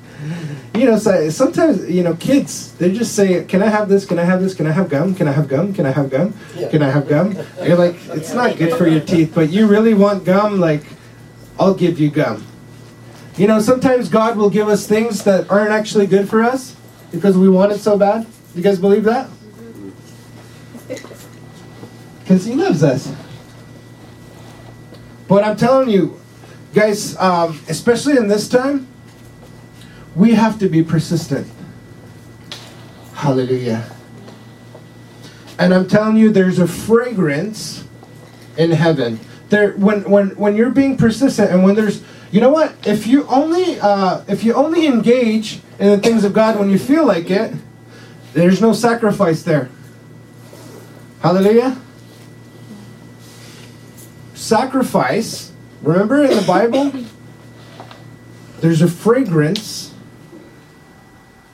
you 0.79 0.85
know, 0.85 0.97
so 0.97 1.29
sometimes 1.29 1.89
you 1.89 2.03
know, 2.03 2.15
kids 2.15 2.73
they 2.73 2.91
just 2.91 3.15
say, 3.15 3.43
"Can 3.43 3.61
I 3.61 3.67
have 3.67 3.89
this? 3.89 4.05
Can 4.05 4.19
I 4.19 4.23
have 4.23 4.41
this? 4.41 4.53
Can 4.53 4.67
I 4.67 4.71
have 4.71 4.89
gum? 4.89 5.13
Can 5.13 5.27
I 5.27 5.31
have 5.31 5.47
gum? 5.47 5.73
Can 5.73 5.85
I 5.85 5.91
have 5.91 6.09
gum? 6.09 6.33
Can 6.69 6.81
I 6.81 6.89
have 6.89 7.07
gum?" 7.07 7.35
And 7.57 7.67
you're 7.67 7.77
like, 7.77 7.95
"It's 8.09 8.33
not 8.33 8.57
good 8.57 8.73
for 8.77 8.87
your 8.87 9.01
teeth, 9.01 9.33
but 9.33 9.49
you 9.49 9.67
really 9.67 9.93
want 9.93 10.23
gum? 10.23 10.59
Like, 10.59 10.83
I'll 11.59 11.73
give 11.73 11.99
you 11.99 12.09
gum." 12.09 12.45
You 13.39 13.47
know, 13.47 13.61
sometimes 13.61 14.09
God 14.09 14.35
will 14.35 14.49
give 14.49 14.67
us 14.67 14.85
things 14.85 15.23
that 15.23 15.49
aren't 15.49 15.71
actually 15.71 16.07
good 16.07 16.27
for 16.27 16.43
us 16.43 16.75
because 17.09 17.37
we 17.37 17.47
want 17.47 17.71
it 17.71 17.79
so 17.79 17.97
bad. 17.97 18.27
You 18.53 18.61
guys 18.61 18.77
believe 18.77 19.05
that? 19.05 19.29
Because 22.19 22.43
He 22.43 22.53
loves 22.55 22.83
us. 22.83 23.09
But 25.29 25.45
I'm 25.45 25.55
telling 25.55 25.89
you, 25.89 26.19
guys, 26.73 27.15
um, 27.15 27.57
especially 27.69 28.17
in 28.17 28.27
this 28.27 28.49
time, 28.49 28.89
we 30.15 30.33
have 30.33 30.59
to 30.59 30.67
be 30.67 30.83
persistent. 30.83 31.49
Hallelujah. 33.13 33.89
And 35.57 35.73
I'm 35.73 35.87
telling 35.87 36.17
you, 36.17 36.29
there's 36.29 36.59
a 36.59 36.67
fragrance 36.67 37.85
in 38.57 38.71
heaven. 38.71 39.17
There, 39.47 39.71
when 39.77 40.03
when 40.09 40.31
when 40.31 40.57
you're 40.57 40.71
being 40.71 40.97
persistent, 40.97 41.51
and 41.51 41.63
when 41.63 41.75
there's, 41.75 42.03
you 42.31 42.41
know 42.41 42.49
what? 42.49 42.75
If 42.85 43.07
you 43.07 43.25
only 43.27 43.79
uh, 43.79 44.23
if 44.27 44.43
you 44.43 44.53
only 44.53 44.85
engage 44.85 45.61
in 45.79 45.89
the 45.89 45.97
things 45.97 46.23
of 46.23 46.33
God 46.33 46.59
when 46.59 46.69
you 46.69 46.77
feel 46.77 47.05
like 47.05 47.29
it, 47.31 47.53
there's 48.33 48.61
no 48.61 48.73
sacrifice 48.73 49.43
there. 49.43 49.69
Hallelujah. 51.21 51.77
Sacrifice. 54.33 55.51
Remember 55.81 56.23
in 56.23 56.35
the 56.35 56.45
Bible, 56.45 56.91
there's 58.59 58.81
a 58.81 58.87
fragrance 58.87 59.93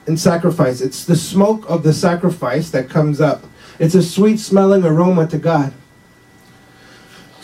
in 0.06 0.16
sacrifice. 0.16 0.80
It's 0.80 1.04
the 1.04 1.16
smoke 1.16 1.68
of 1.68 1.82
the 1.82 1.92
sacrifice 1.92 2.70
that 2.70 2.88
comes 2.88 3.20
up. 3.20 3.44
It's 3.78 3.94
a 3.94 4.02
sweet 4.02 4.38
smelling 4.38 4.84
aroma 4.84 5.26
to 5.28 5.38
God. 5.38 5.72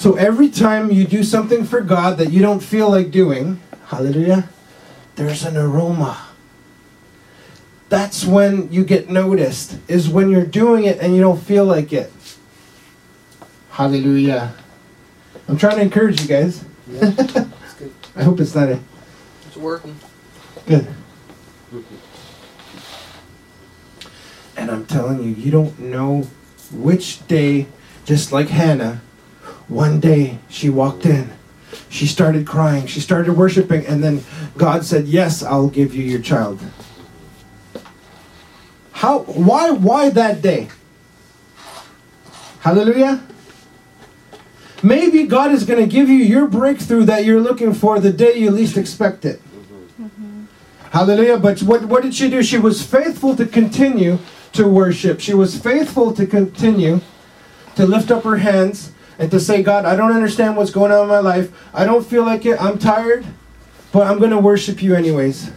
So 0.03 0.17
every 0.17 0.49
time 0.49 0.91
you 0.91 1.05
do 1.05 1.23
something 1.23 1.63
for 1.65 1.81
God 1.81 2.19
that 2.19 2.33
you 2.33 2.43
don't 2.43 2.59
feel 2.59 2.91
like 2.91 3.13
doing, 3.13 3.61
hallelujah, 3.87 4.49
there's 5.15 5.45
an 5.45 5.57
aroma. 5.57 6.27
That's 7.89 8.25
when 8.25 8.73
you 8.73 8.83
get 8.85 9.09
noticed, 9.09 9.79
is 9.87 10.09
when 10.09 10.29
you're 10.29 10.45
doing 10.45 10.87
it 10.87 10.99
and 10.99 11.15
you 11.15 11.21
don't 11.21 11.41
feel 11.41 11.65
like 11.65 11.93
it. 11.93 12.11
Hallelujah. 13.71 14.55
I'm 15.47 15.57
trying 15.57 15.77
to 15.77 15.83
encourage 15.83 16.21
you 16.21 16.27
guys. 16.27 16.65
Yeah. 16.89 17.15
I 18.17 18.25
hope 18.25 18.41
it's 18.41 18.57
not 18.57 18.71
a 18.71 18.81
It's 19.47 19.57
working. 19.57 19.95
good. 20.67 20.93
And 24.57 24.69
I'm 24.69 24.85
telling 24.85 25.23
you, 25.23 25.31
you 25.31 25.53
don't 25.53 25.79
know 25.79 26.23
which 26.73 27.25
day, 27.29 27.69
just 28.05 28.33
like 28.33 28.49
Hannah, 28.49 29.01
one 29.73 30.01
day 30.01 30.39
she 30.49 30.69
walked 30.69 31.07
in. 31.07 31.31
She 31.89 32.07
started 32.07 32.47
crying. 32.47 32.87
She 32.87 33.01
started 33.01 33.35
worshiping. 33.35 33.87
And 33.87 34.03
then 34.03 34.25
God 34.57 34.85
said, 34.85 35.07
Yes, 35.07 35.43
I'll 35.43 35.69
give 35.69 35.95
you 35.95 36.05
your 36.05 36.21
child. 36.21 36.61
How, 38.93 39.21
why, 39.21 39.71
why 39.71 40.11
that 40.11 40.43
day? 40.43 40.69
Hallelujah. 42.61 43.23
Maybe 44.83 45.27
God 45.27 45.53
is 45.53 45.65
going 45.65 45.81
to 45.81 45.87
give 45.87 46.09
you 46.09 46.17
your 46.17 46.47
breakthrough 46.47 47.05
that 47.05 47.25
you're 47.25 47.41
looking 47.41 47.73
for 47.73 47.99
the 47.99 48.13
day 48.13 48.37
you 48.37 48.51
least 48.51 48.77
expect 48.77 49.25
it. 49.25 49.41
Mm-hmm. 50.01 50.45
Hallelujah. 50.91 51.39
But 51.39 51.63
what, 51.63 51.85
what 51.87 52.03
did 52.03 52.15
she 52.15 52.31
do? 52.31 52.43
She 52.43 52.59
was 52.59 52.85
faithful 52.85 53.37
to 53.37 53.47
continue 53.47 54.19
to 54.53 54.69
worship. 54.69 55.21
She 55.21 55.35
was 55.35 55.59
faithful 55.59 56.13
to 56.15 56.27
continue 56.27 57.01
to 57.77 57.87
lift 57.87 58.11
up 58.11 58.25
her 58.25 58.37
hands 58.37 58.93
and 59.23 59.31
to 59.31 59.39
say, 59.39 59.63
God, 59.63 59.85
I 59.85 59.95
don't 59.95 60.11
understand 60.11 60.57
what's 60.57 60.73
going 60.73 60.91
on 60.91 61.03
in 61.05 61.09
my 61.09 61.21
life. 61.21 61.53
I 61.73 61.85
don't 61.85 62.05
feel 62.05 62.25
like 62.25 62.45
it. 62.45 62.61
I'm 62.61 62.77
tired, 62.77 63.25
but 63.93 64.09
I'm 64.09 64.19
going 64.19 64.33
to 64.33 64.39
worship 64.39 64.83
you 64.83 64.97
anyways. 64.97 65.53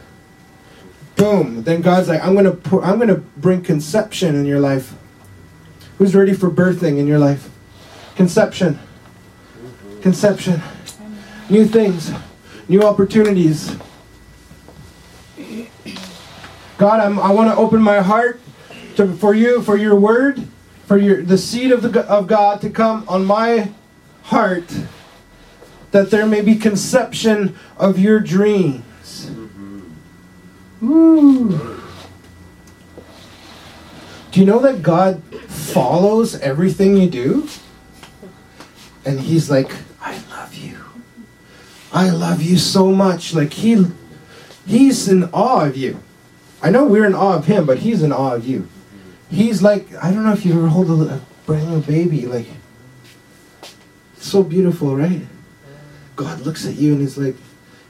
Boom. 1.15 1.63
Then 1.63 1.82
God's 1.82 2.08
like, 2.08 2.23
I'm 2.23 2.34
going 2.34 2.45
to 2.45 2.51
pour, 2.51 2.86
I'm 2.86 2.97
going 2.97 3.08
to 3.08 3.15
bring 3.15 3.63
conception 3.63 4.36
in 4.36 4.45
your 4.45 4.60
life. 4.60 4.93
Who's 5.97 6.13
ready 6.13 6.36
for 6.36 6.51
birthing 6.51 6.99
in 6.99 7.08
your 7.08 7.17
life? 7.17 7.49
Conception. 8.15 8.78
Conception. 10.01 10.62
New 11.49 11.65
things. 11.65 12.12
New 12.67 12.84
opportunities. 12.84 13.75
God, 16.78 16.99
I'm, 16.99 17.17
I 17.17 17.32
want 17.32 17.49
to 17.49 17.56
open 17.56 17.82
my 17.82 18.01
heart 18.01 18.39
to, 18.97 19.15
for 19.15 19.34
you, 19.34 19.63
for 19.63 19.75
your 19.75 19.95
word, 19.95 20.47
for 20.86 20.98
your 20.98 21.24
the 21.24 21.38
seed 21.38 21.71
of 21.71 21.82
the 21.82 22.02
of 22.08 22.28
God 22.28 22.62
to 22.62 22.69
come 22.69 23.06
on 23.08 23.26
my 23.26 23.71
heart, 24.24 24.74
that 25.91 26.12
there 26.12 26.26
may 26.26 26.41
be 26.41 26.56
conception 26.56 27.56
of 27.78 28.00
your 28.00 28.19
dreams. 28.19 29.30
Mm-hmm. 29.30 30.86
Ooh. 30.86 31.82
Do 34.32 34.39
you 34.39 34.45
know 34.45 34.60
that 34.60 34.84
God 34.84 35.24
follows 35.48 36.36
everything 36.39 36.98
you 36.98 37.10
do? 37.10 37.48
And 39.06 39.19
He's 39.19 39.50
like, 39.50 39.71
I 40.02 40.17
love 40.30 40.54
you. 40.56 40.78
I 41.93 42.10
love 42.10 42.41
you 42.41 42.58
so 42.58 42.91
much. 42.91 43.34
Like 43.34 43.54
He, 43.54 43.86
He's 44.65 45.08
in 45.08 45.26
awe 45.26 45.65
of 45.65 45.78
you. 45.78 46.00
I 46.65 46.71
know 46.71 46.86
we're 46.86 47.06
in 47.06 47.13
awe 47.13 47.36
of 47.36 47.45
him, 47.45 47.67
but 47.67 47.80
he's 47.80 48.02
in 48.02 48.12
awe 48.12 48.34
of 48.34 48.48
you. 48.48 48.67
He's 49.29 49.61
like, 49.61 49.93
I 49.95 50.11
don't 50.11 50.23
know 50.23 50.33
if 50.33 50.45
you 50.45 50.53
ever 50.53 50.67
hold 50.67 50.89
a, 50.89 51.15
a 51.15 51.21
brand 51.45 51.69
new 51.69 51.81
baby, 51.81 52.25
like, 52.25 52.47
so 54.17 54.43
beautiful, 54.43 54.95
right? 54.95 55.21
God 56.15 56.41
looks 56.41 56.65
at 56.65 56.75
you 56.75 56.93
and 56.93 57.01
he's 57.01 57.17
like, 57.17 57.35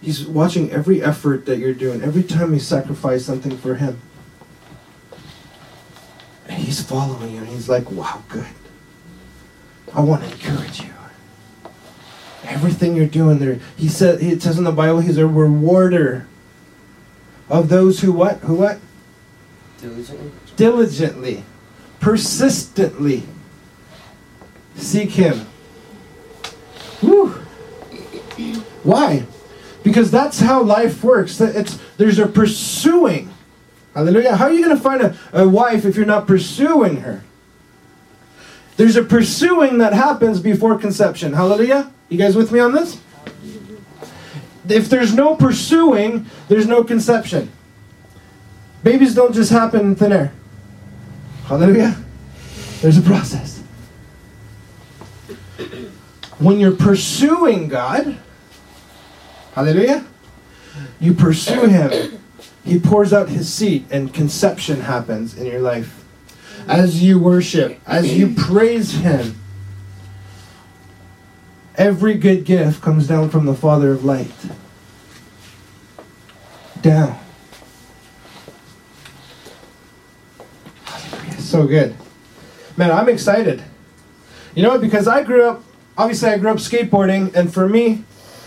he's 0.01 0.25
watching 0.25 0.71
every 0.71 1.01
effort 1.01 1.45
that 1.45 1.57
you're 1.57 1.73
doing, 1.73 2.01
every 2.01 2.23
time 2.23 2.53
you 2.53 2.59
sacrifice 2.59 3.25
something 3.25 3.57
for 3.57 3.75
him. 3.75 4.01
And 6.47 6.57
he's 6.57 6.81
following 6.81 7.31
you 7.31 7.39
and 7.39 7.47
he's 7.47 7.69
like, 7.69 7.89
wow, 7.91 8.21
good. 8.29 8.47
I 9.93 10.01
want 10.01 10.23
to 10.23 10.31
encourage 10.31 10.81
you. 10.81 10.89
Everything 12.43 12.95
you're 12.95 13.07
doing 13.07 13.39
there, 13.39 13.59
he 13.75 13.87
said, 13.87 14.21
it 14.21 14.41
says 14.41 14.57
in 14.57 14.63
the 14.63 14.71
Bible, 14.71 14.99
he's 14.99 15.17
a 15.17 15.25
rewarder 15.25 16.27
of 17.49 17.69
those 17.69 18.01
who 18.01 18.11
what? 18.11 18.37
Who 18.39 18.55
what? 18.55 18.79
Diligently. 20.55 21.43
Persistently 21.99 23.23
seek 24.75 25.11
Him. 25.11 25.47
Woo. 27.01 27.29
Why? 28.83 29.25
Because 29.83 30.11
that's 30.11 30.39
how 30.39 30.61
life 30.63 31.03
works. 31.03 31.39
It's 31.39 31.79
there's 31.97 32.19
a 32.19 32.27
pursuing. 32.27 33.31
Hallelujah. 33.93 34.35
How 34.35 34.45
are 34.45 34.51
you 34.51 34.63
going 34.63 34.75
to 34.75 34.81
find 34.81 35.01
a, 35.01 35.17
a 35.31 35.47
wife 35.47 35.85
if 35.85 35.95
you're 35.95 36.05
not 36.05 36.27
pursuing 36.27 36.97
her? 36.97 37.23
There's 38.77 38.97
a 38.97 39.03
pursuing 39.03 39.77
that 39.77 39.93
happens 39.93 40.39
before 40.41 40.77
conception. 40.77 41.33
Hallelujah. 41.33 41.91
You 42.09 42.17
guys 42.17 42.35
with 42.35 42.51
me 42.51 42.59
on 42.59 42.73
this? 42.73 42.99
if 44.69 44.89
there's 44.89 45.13
no 45.13 45.35
pursuing, 45.35 46.25
there's 46.47 46.67
no 46.67 46.83
conception. 46.83 47.51
Babies 48.85 49.15
don't 49.15 49.33
just 49.33 49.51
happen 49.51 49.79
in 49.81 49.95
thin 49.95 50.11
air. 50.11 50.31
Hallelujah. 51.45 51.97
There's 52.81 52.99
a 52.99 53.01
process. 53.01 53.63
When 56.37 56.59
you're 56.59 56.75
pursuing 56.75 57.67
God, 57.67 58.19
hallelujah, 59.53 60.05
you 60.99 61.13
pursue 61.15 61.65
Him. 61.65 62.19
He 62.63 62.79
pours 62.79 63.11
out 63.11 63.29
His 63.29 63.51
seed, 63.51 63.87
and 63.89 64.13
conception 64.13 64.81
happens 64.81 65.35
in 65.35 65.47
your 65.47 65.61
life. 65.61 66.05
As 66.67 67.01
you 67.01 67.17
worship, 67.17 67.79
as 67.87 68.15
you 68.15 68.35
praise 68.35 68.91
Him, 68.91 69.35
Every 71.77 72.13
good 72.13 72.45
gift 72.45 72.81
comes 72.81 73.07
down 73.07 73.29
from 73.29 73.45
the 73.45 73.53
Father 73.53 73.91
of 73.91 74.05
light. 74.05 74.31
Down. 76.81 77.19
So 81.45 81.67
good. 81.67 81.95
Man, 82.75 82.91
I'm 82.91 83.07
excited. 83.07 83.61
You 84.55 84.63
know 84.63 84.69
what? 84.69 84.81
Because 84.81 85.07
I 85.07 85.21
grew 85.21 85.47
up, 85.47 85.63
obviously, 85.95 86.29
I 86.29 86.39
grew 86.39 86.49
up 86.49 86.57
skateboarding, 86.57 87.35
and 87.35 87.53
for 87.53 87.69
me, 87.69 88.03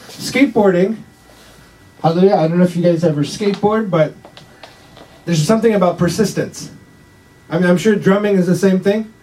skateboarding, 0.08 0.96
hallelujah, 2.02 2.34
I 2.34 2.48
don't 2.48 2.58
know 2.58 2.64
if 2.64 2.74
you 2.74 2.82
guys 2.82 3.04
ever 3.04 3.22
skateboard, 3.22 3.88
but 3.88 4.14
there's 5.26 5.46
something 5.46 5.74
about 5.74 5.96
persistence. 5.96 6.72
I 7.48 7.58
mean, 7.58 7.70
I'm 7.70 7.78
sure 7.78 7.94
drumming 7.94 8.34
is 8.34 8.48
the 8.48 8.56
same 8.56 8.80
thing. 8.80 9.14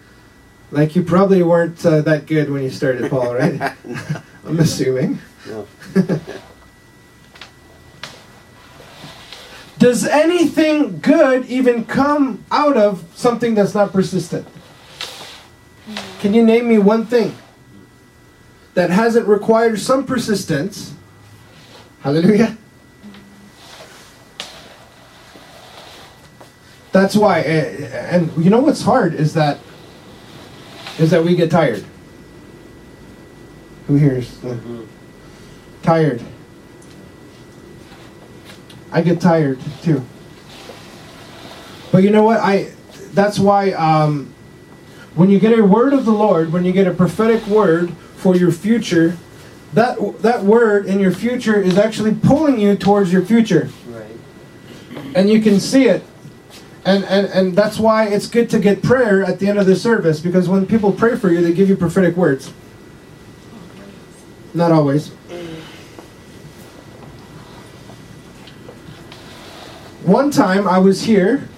Like, 0.70 0.96
you 0.96 1.02
probably 1.02 1.42
weren't 1.42 1.84
uh, 1.84 2.00
that 2.00 2.26
good 2.26 2.50
when 2.50 2.62
you 2.62 2.70
started, 2.70 3.10
Paul, 3.10 3.34
right? 3.34 3.60
I'm 4.46 4.58
assuming. 4.58 5.18
No. 5.48 5.66
Does 9.86 10.04
anything 10.04 10.98
good 10.98 11.46
even 11.46 11.84
come 11.84 12.44
out 12.50 12.76
of 12.76 13.04
something 13.14 13.54
that's 13.54 13.72
not 13.72 13.92
persistent? 13.92 14.44
Can 16.18 16.34
you 16.34 16.44
name 16.44 16.66
me 16.66 16.76
one 16.76 17.06
thing 17.06 17.36
that 18.74 18.90
hasn't 18.90 19.28
required 19.28 19.78
some 19.78 20.04
persistence? 20.04 20.92
Hallelujah. 22.00 22.58
That's 26.90 27.14
why, 27.14 27.42
eh, 27.42 28.10
and 28.10 28.44
you 28.44 28.50
know 28.50 28.58
what's 28.58 28.82
hard 28.82 29.14
is 29.14 29.34
that 29.34 29.60
is 30.98 31.12
that 31.12 31.24
we 31.24 31.36
get 31.36 31.48
tired. 31.48 31.84
Who 33.86 33.94
hears? 33.94 34.30
Mhm. 34.38 34.86
Tired. 35.84 36.22
I 38.92 39.02
get 39.02 39.20
tired 39.20 39.58
too. 39.82 40.04
But 41.92 42.02
you 42.02 42.10
know 42.10 42.22
what? 42.22 42.40
I 42.40 42.72
that's 43.12 43.38
why 43.38 43.72
um, 43.72 44.32
when 45.14 45.30
you 45.30 45.38
get 45.38 45.58
a 45.58 45.62
word 45.64 45.92
of 45.92 46.04
the 46.04 46.12
Lord, 46.12 46.52
when 46.52 46.64
you 46.64 46.72
get 46.72 46.86
a 46.86 46.92
prophetic 46.92 47.46
word 47.46 47.92
for 48.16 48.36
your 48.36 48.52
future, 48.52 49.16
that 49.72 49.98
that 50.22 50.42
word 50.42 50.86
in 50.86 51.00
your 51.00 51.12
future 51.12 51.60
is 51.60 51.78
actually 51.78 52.14
pulling 52.14 52.58
you 52.58 52.76
towards 52.76 53.12
your 53.12 53.24
future, 53.24 53.70
Right. 53.88 54.16
and 55.14 55.30
you 55.30 55.40
can 55.40 55.60
see 55.60 55.88
it. 55.88 56.02
And, 56.84 57.04
and, 57.06 57.26
and 57.26 57.56
that's 57.56 57.80
why 57.80 58.06
it's 58.06 58.28
good 58.28 58.48
to 58.50 58.60
get 58.60 58.80
prayer 58.80 59.24
at 59.24 59.40
the 59.40 59.48
end 59.48 59.58
of 59.58 59.66
the 59.66 59.74
service 59.74 60.20
because 60.20 60.48
when 60.48 60.66
people 60.66 60.92
pray 60.92 61.16
for 61.16 61.30
you, 61.30 61.40
they 61.40 61.52
give 61.52 61.68
you 61.68 61.76
prophetic 61.76 62.16
words. 62.16 62.52
Not 64.54 64.70
always. 64.70 65.10
One 70.06 70.30
time 70.30 70.68
I 70.68 70.78
was 70.78 71.02
here 71.02 71.48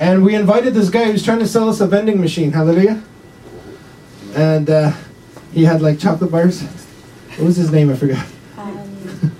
and 0.00 0.24
we 0.24 0.34
invited 0.34 0.74
this 0.74 0.90
guy 0.90 1.04
who 1.04 1.12
was 1.12 1.24
trying 1.24 1.38
to 1.38 1.46
sell 1.46 1.68
us 1.68 1.80
a 1.80 1.86
vending 1.86 2.20
machine. 2.20 2.50
Hallelujah. 2.50 3.00
And 4.34 4.68
uh, 4.68 4.92
he 5.52 5.64
had 5.64 5.80
like 5.80 6.00
chocolate 6.00 6.32
bars. 6.32 6.62
What 6.62 7.46
was 7.46 7.56
his 7.56 7.70
name? 7.70 7.88
I 7.88 7.94
forgot. 7.94 8.26
Um, 8.56 9.32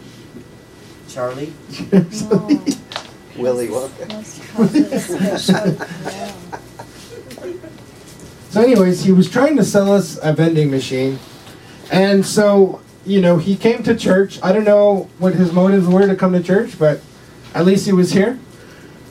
Charlie? 1.09 1.53
no, 1.93 2.63
Willy 3.37 3.67
Wonka. 3.67 4.09
most 4.13 4.41
probably 4.43 4.85
special. 4.85 5.73
Yeah. 6.05 6.33
So, 8.51 8.63
anyways, 8.63 9.03
he 9.03 9.11
was 9.11 9.29
trying 9.29 9.57
to 9.57 9.65
sell 9.65 9.93
us 9.93 10.17
a 10.23 10.33
vending 10.33 10.71
machine. 10.71 11.19
And 11.91 12.25
so, 12.25 12.83
you 13.05 13.21
know, 13.21 13.39
he 13.39 13.57
came 13.57 13.83
to 13.83 13.97
church. 13.97 14.39
I 14.45 14.53
don't 14.53 14.63
know 14.65 15.11
what 15.19 15.35
his 15.35 15.53
motives 15.53 15.89
were 15.89 16.07
to 16.07 16.15
come 16.15 16.35
to 16.35 16.43
church, 16.43 16.79
but 16.79 17.03
at 17.55 17.65
least 17.65 17.87
he 17.87 17.93
was 17.93 18.13
here. 18.13 18.39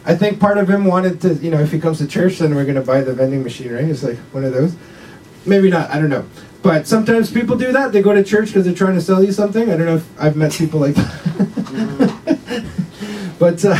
I 0.05 0.15
think 0.15 0.39
part 0.39 0.57
of 0.57 0.69
him 0.69 0.85
wanted 0.85 1.19
to, 1.21 1.33
you 1.35 1.51
know, 1.51 1.59
if 1.59 1.71
he 1.71 1.79
comes 1.79 1.97
to 1.97 2.07
church, 2.07 2.39
then 2.39 2.55
we're 2.55 2.63
going 2.63 2.75
to 2.75 2.81
buy 2.81 3.01
the 3.01 3.13
vending 3.13 3.43
machine, 3.43 3.73
right? 3.73 3.83
It's 3.83 4.03
like 4.03 4.17
one 4.31 4.45
of 4.45 4.53
those. 4.53 4.75
Maybe 5.45 5.69
not, 5.69 5.89
I 5.89 5.99
don't 5.99 6.09
know. 6.09 6.25
But 6.63 6.87
sometimes 6.87 7.31
people 7.31 7.57
do 7.57 7.71
that. 7.73 7.91
They 7.91 8.01
go 8.01 8.13
to 8.13 8.23
church 8.23 8.47
because 8.47 8.65
they're 8.65 8.73
trying 8.73 8.95
to 8.95 9.01
sell 9.01 9.23
you 9.23 9.31
something. 9.31 9.69
I 9.69 9.77
don't 9.77 9.85
know 9.85 9.97
if 9.97 10.21
I've 10.21 10.35
met 10.35 10.53
people 10.53 10.79
like 10.79 10.95
that. 10.95 12.65
but 13.39 13.63
uh, 13.65 13.77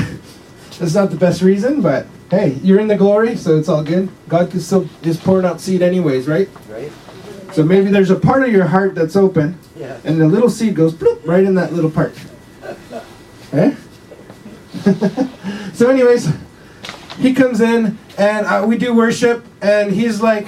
that's 0.79 0.93
not 0.93 1.09
the 1.09 1.17
best 1.17 1.41
reason, 1.41 1.81
but 1.81 2.05
hey, 2.29 2.53
you're 2.61 2.79
in 2.79 2.87
the 2.87 2.95
glory, 2.97 3.35
so 3.35 3.57
it's 3.57 3.69
all 3.69 3.83
good. 3.83 4.09
God 4.27 4.51
can 4.51 4.59
still 4.59 4.87
is 5.03 5.17
pouring 5.17 5.45
out 5.45 5.59
seed 5.61 5.81
anyways, 5.81 6.27
right? 6.27 6.49
Right? 6.69 6.91
So 7.53 7.63
maybe 7.63 7.89
there's 7.89 8.11
a 8.11 8.15
part 8.15 8.43
of 8.43 8.51
your 8.51 8.65
heart 8.67 8.95
that's 8.95 9.15
open, 9.15 9.57
Yeah. 9.75 9.99
and 10.03 10.19
the 10.21 10.27
little 10.27 10.49
seed 10.49 10.75
goes 10.75 10.93
bloop 10.93 11.25
right 11.25 11.43
in 11.43 11.55
that 11.55 11.73
little 11.73 11.89
part. 11.89 12.13
Eh? 13.53 13.73
so, 15.73 15.89
anyways, 15.89 16.29
he 17.17 17.33
comes 17.33 17.61
in 17.61 17.97
and 18.17 18.45
uh, 18.45 18.65
we 18.67 18.77
do 18.77 18.93
worship, 18.93 19.45
and 19.61 19.91
he's 19.91 20.21
like, 20.21 20.47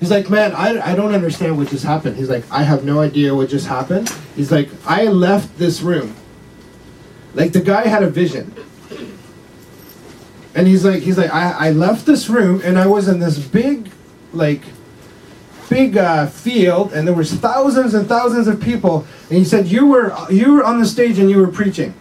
he's 0.00 0.10
like, 0.10 0.30
man, 0.30 0.52
I, 0.52 0.92
I 0.92 0.94
don't 0.94 1.14
understand 1.14 1.56
what 1.56 1.68
just 1.68 1.84
happened. 1.84 2.16
He's 2.16 2.30
like, 2.30 2.44
I 2.50 2.62
have 2.62 2.84
no 2.84 3.00
idea 3.00 3.34
what 3.34 3.48
just 3.48 3.66
happened. 3.66 4.14
He's 4.36 4.50
like, 4.50 4.70
I 4.86 5.04
left 5.04 5.58
this 5.58 5.80
room. 5.80 6.14
Like 7.34 7.52
the 7.52 7.60
guy 7.60 7.86
had 7.88 8.02
a 8.02 8.10
vision. 8.10 8.54
And 10.54 10.68
he's 10.68 10.84
like, 10.84 11.02
he's 11.02 11.18
like, 11.18 11.32
I, 11.32 11.68
I 11.68 11.70
left 11.70 12.06
this 12.06 12.28
room 12.28 12.60
and 12.64 12.78
I 12.78 12.86
was 12.86 13.08
in 13.08 13.18
this 13.18 13.38
big, 13.38 13.90
like, 14.32 14.62
big 15.68 15.96
uh, 15.96 16.26
field, 16.26 16.92
and 16.92 17.06
there 17.06 17.14
was 17.14 17.32
thousands 17.32 17.94
and 17.94 18.08
thousands 18.08 18.46
of 18.46 18.60
people. 18.60 19.06
And 19.28 19.38
he 19.38 19.44
said, 19.44 19.66
you 19.66 19.86
were 19.86 20.14
you 20.30 20.52
were 20.52 20.64
on 20.64 20.78
the 20.78 20.86
stage 20.86 21.18
and 21.18 21.28
you 21.28 21.38
were 21.38 21.48
preaching. 21.48 21.94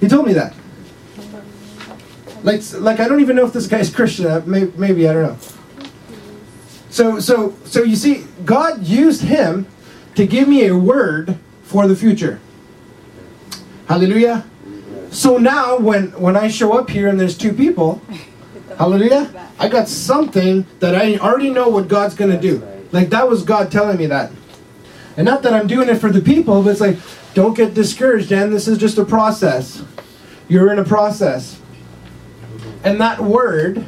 He 0.00 0.08
told 0.08 0.26
me 0.26 0.32
that. 0.34 0.54
Like, 2.46 2.62
like 2.74 3.00
I 3.00 3.08
don't 3.08 3.20
even 3.20 3.36
know 3.36 3.44
if 3.44 3.52
this 3.52 3.66
guy's 3.66 3.94
Christian. 3.94 4.26
Uh, 4.26 4.42
Maybe 4.46 5.06
I 5.06 5.12
don't 5.12 5.22
know. 5.24 5.38
So, 6.88 7.20
so, 7.20 7.54
so 7.64 7.82
you 7.82 7.96
see, 7.96 8.24
God 8.44 8.84
used 8.84 9.20
him 9.20 9.66
to 10.14 10.26
give 10.26 10.48
me 10.48 10.66
a 10.66 10.74
word 10.74 11.38
for 11.64 11.86
the 11.86 11.96
future. 11.96 12.40
Hallelujah. 13.88 14.46
So 15.10 15.36
now, 15.38 15.78
when 15.78 16.12
when 16.20 16.36
I 16.36 16.48
show 16.48 16.78
up 16.78 16.88
here 16.88 17.08
and 17.08 17.18
there's 17.20 17.36
two 17.36 17.52
people, 17.52 18.00
Hallelujah. 18.78 19.50
I 19.58 19.68
got 19.68 19.88
something 19.88 20.66
that 20.80 20.94
I 20.94 21.16
already 21.16 21.50
know 21.50 21.68
what 21.68 21.88
God's 21.88 22.14
going 22.14 22.30
to 22.30 22.40
do. 22.40 22.66
Like 22.92 23.08
that 23.08 23.28
was 23.28 23.42
God 23.42 23.72
telling 23.72 23.96
me 23.96 24.06
that. 24.06 24.30
And 25.16 25.24
not 25.24 25.42
that 25.42 25.54
I'm 25.54 25.66
doing 25.66 25.88
it 25.88 25.96
for 25.96 26.10
the 26.10 26.20
people, 26.20 26.62
but 26.62 26.70
it's 26.70 26.80
like, 26.80 26.98
don't 27.32 27.56
get 27.56 27.72
discouraged, 27.72 28.28
Dan. 28.28 28.50
This 28.50 28.68
is 28.68 28.76
just 28.76 28.98
a 28.98 29.04
process. 29.04 29.82
You're 30.48 30.72
in 30.72 30.78
a 30.78 30.84
process. 30.84 31.60
And 32.86 33.00
that 33.00 33.20
word 33.20 33.84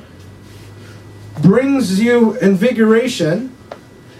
brings 1.40 2.00
you 2.00 2.36
invigoration. 2.38 3.56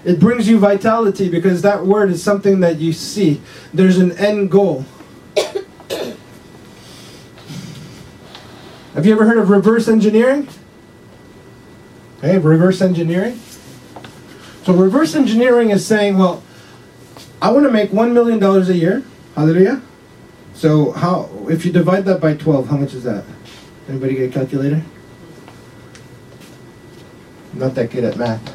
It 0.04 0.20
brings 0.20 0.48
you 0.48 0.60
vitality 0.60 1.28
because 1.28 1.62
that 1.62 1.84
word 1.84 2.12
is 2.12 2.22
something 2.22 2.60
that 2.60 2.78
you 2.78 2.92
see. 2.92 3.42
There's 3.74 3.98
an 3.98 4.12
end 4.12 4.52
goal. 4.52 4.84
Have 8.94 9.04
you 9.04 9.10
ever 9.10 9.26
heard 9.26 9.38
of 9.38 9.50
reverse 9.50 9.88
engineering? 9.88 10.46
Okay, 12.18 12.38
reverse 12.38 12.80
engineering. 12.80 13.40
So 14.62 14.74
reverse 14.74 15.16
engineering 15.16 15.70
is 15.70 15.84
saying, 15.84 16.18
well, 16.18 16.44
I 17.42 17.50
want 17.50 17.66
to 17.66 17.72
make 17.72 17.92
one 17.92 18.14
million 18.14 18.38
dollars 18.38 18.68
a 18.68 18.76
year. 18.76 19.02
Hallelujah. 19.34 19.82
So 20.54 20.92
how 20.92 21.30
if 21.50 21.66
you 21.66 21.72
divide 21.72 22.04
that 22.04 22.20
by 22.20 22.34
twelve, 22.34 22.68
how 22.68 22.76
much 22.76 22.94
is 22.94 23.02
that? 23.02 23.24
Anybody 23.88 24.14
get 24.14 24.30
a 24.30 24.32
calculator? 24.32 24.82
Not 27.54 27.74
that 27.74 27.90
good 27.90 28.04
at 28.04 28.16
math. 28.16 28.54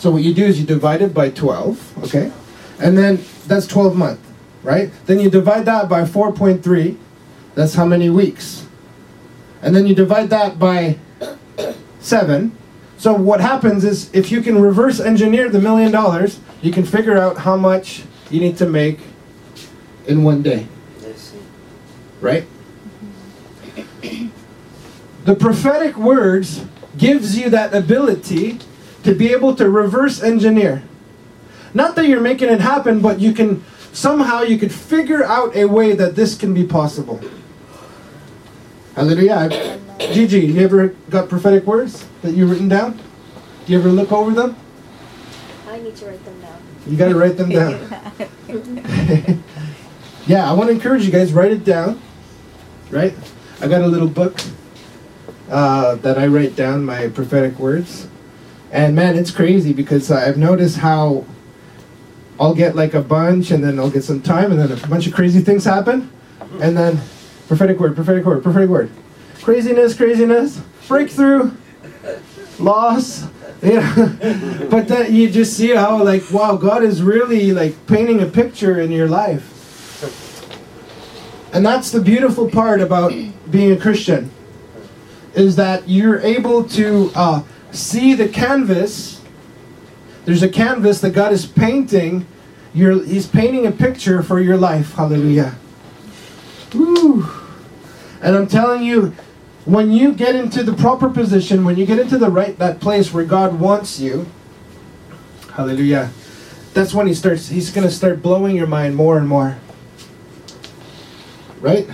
So 0.00 0.10
what 0.10 0.22
you 0.22 0.34
do 0.34 0.44
is 0.44 0.60
you 0.60 0.66
divide 0.66 1.02
it 1.02 1.14
by 1.14 1.30
twelve, 1.30 1.96
okay? 2.04 2.32
And 2.80 2.98
then 2.98 3.24
that's 3.46 3.66
twelve 3.66 3.96
month, 3.96 4.20
right? 4.62 4.90
Then 5.06 5.20
you 5.20 5.30
divide 5.30 5.64
that 5.66 5.88
by 5.88 6.04
four 6.04 6.32
point 6.32 6.62
three. 6.62 6.98
That's 7.54 7.74
how 7.74 7.84
many 7.86 8.10
weeks? 8.10 8.66
And 9.62 9.74
then 9.74 9.86
you 9.86 9.94
divide 9.94 10.30
that 10.30 10.58
by 10.58 10.98
seven. 12.00 12.56
So 12.96 13.12
what 13.12 13.40
happens 13.40 13.84
is 13.84 14.12
if 14.12 14.30
you 14.30 14.40
can 14.42 14.60
reverse 14.60 15.00
engineer 15.00 15.48
the 15.48 15.60
million 15.60 15.92
dollars, 15.92 16.40
you 16.62 16.72
can 16.72 16.84
figure 16.84 17.16
out 17.16 17.38
how 17.38 17.56
much 17.56 18.02
you 18.30 18.40
need 18.40 18.56
to 18.58 18.66
make 18.66 19.00
in 20.06 20.24
one 20.24 20.42
day, 20.42 20.66
I 21.04 21.14
right? 22.20 22.44
The 25.28 25.34
prophetic 25.34 25.98
words 25.98 26.64
gives 26.96 27.36
you 27.36 27.50
that 27.50 27.74
ability 27.74 28.60
to 29.02 29.14
be 29.14 29.30
able 29.30 29.54
to 29.56 29.68
reverse 29.68 30.22
engineer. 30.22 30.82
Not 31.74 31.96
that 31.96 32.06
you're 32.06 32.22
making 32.22 32.48
it 32.48 32.62
happen, 32.62 33.02
but 33.02 33.20
you 33.20 33.34
can 33.34 33.62
somehow 33.92 34.40
you 34.40 34.56
could 34.56 34.72
figure 34.72 35.22
out 35.22 35.54
a 35.54 35.66
way 35.66 35.92
that 35.92 36.16
this 36.16 36.34
can 36.34 36.54
be 36.54 36.64
possible. 36.64 37.20
Hallelujah. 38.94 39.78
Gigi, 39.98 40.46
you 40.46 40.62
ever 40.62 40.96
got 41.10 41.28
prophetic 41.28 41.64
words 41.66 42.06
that 42.22 42.32
you've 42.32 42.48
written 42.48 42.70
down? 42.70 42.98
Do 43.66 43.72
you 43.74 43.78
ever 43.80 43.90
look 43.90 44.10
over 44.10 44.30
them? 44.30 44.56
I 45.68 45.78
need 45.78 45.94
to 45.96 46.06
write 46.06 46.24
them 46.24 46.40
down. 46.40 46.62
You 46.86 46.96
got 46.96 47.08
to 47.10 47.14
write 47.14 47.36
them 47.36 47.50
down. 47.50 47.74
yeah, 50.26 50.50
I 50.50 50.54
want 50.54 50.68
to 50.68 50.74
encourage 50.74 51.04
you 51.04 51.12
guys 51.12 51.34
write 51.34 51.52
it 51.52 51.66
down. 51.66 52.00
Right? 52.90 53.12
I 53.60 53.68
got 53.68 53.82
a 53.82 53.86
little 53.86 54.08
book. 54.08 54.40
Uh, 55.50 55.94
that 55.96 56.18
I 56.18 56.26
write 56.26 56.56
down 56.56 56.84
my 56.84 57.08
prophetic 57.08 57.58
words. 57.58 58.08
And 58.70 58.94
man, 58.94 59.16
it's 59.16 59.30
crazy 59.30 59.72
because 59.72 60.10
I've 60.10 60.36
noticed 60.36 60.78
how 60.78 61.24
I'll 62.38 62.54
get 62.54 62.76
like 62.76 62.94
a 62.94 63.00
bunch 63.00 63.50
and 63.50 63.64
then 63.64 63.78
I'll 63.78 63.90
get 63.90 64.04
some 64.04 64.20
time 64.20 64.52
and 64.52 64.60
then 64.60 64.70
a 64.70 64.86
bunch 64.86 65.06
of 65.06 65.14
crazy 65.14 65.40
things 65.40 65.64
happen. 65.64 66.10
And 66.60 66.76
then 66.76 67.00
prophetic 67.46 67.78
word, 67.80 67.94
prophetic 67.94 68.24
word, 68.24 68.42
prophetic 68.42 68.68
word. 68.68 68.90
Craziness, 69.42 69.94
craziness, 69.94 70.60
breakthrough, 70.86 71.52
loss. 72.58 73.26
Yeah. 73.62 74.14
but 74.70 74.86
then 74.88 75.14
you 75.14 75.30
just 75.30 75.56
see 75.56 75.70
how 75.70 76.02
like 76.02 76.30
wow, 76.30 76.56
God 76.56 76.84
is 76.84 77.02
really 77.02 77.52
like 77.52 77.86
painting 77.86 78.20
a 78.20 78.26
picture 78.26 78.80
in 78.80 78.92
your 78.92 79.08
life. 79.08 79.54
And 81.52 81.64
that's 81.64 81.90
the 81.90 82.00
beautiful 82.00 82.50
part 82.50 82.82
about 82.82 83.12
being 83.50 83.72
a 83.72 83.76
Christian 83.76 84.30
is 85.34 85.56
that 85.56 85.88
you're 85.88 86.20
able 86.20 86.64
to 86.64 87.10
uh, 87.14 87.42
see 87.70 88.14
the 88.14 88.28
canvas. 88.28 89.20
There's 90.24 90.42
a 90.42 90.48
canvas 90.48 91.00
that 91.00 91.10
God 91.10 91.32
is 91.32 91.46
painting. 91.46 92.26
You're, 92.74 93.04
he's 93.04 93.26
painting 93.26 93.66
a 93.66 93.70
picture 93.70 94.22
for 94.22 94.40
your 94.40 94.56
life. 94.56 94.94
Hallelujah. 94.94 95.54
Woo. 96.74 97.26
And 98.20 98.36
I'm 98.36 98.46
telling 98.46 98.82
you, 98.82 99.14
when 99.64 99.92
you 99.92 100.12
get 100.12 100.34
into 100.34 100.62
the 100.62 100.72
proper 100.72 101.08
position, 101.08 101.64
when 101.64 101.76
you 101.76 101.86
get 101.86 101.98
into 101.98 102.18
the 102.18 102.30
right 102.30 102.58
that 102.58 102.80
place 102.80 103.12
where 103.12 103.24
God 103.24 103.60
wants 103.60 104.00
you, 104.00 104.26
hallelujah. 105.52 106.10
That's 106.74 106.94
when 106.94 107.06
he 107.06 107.14
starts 107.14 107.48
he's 107.48 107.70
going 107.70 107.86
to 107.86 107.92
start 107.92 108.22
blowing 108.22 108.56
your 108.56 108.66
mind 108.66 108.96
more 108.96 109.18
and 109.18 109.28
more. 109.28 109.58
Right? 111.60 111.88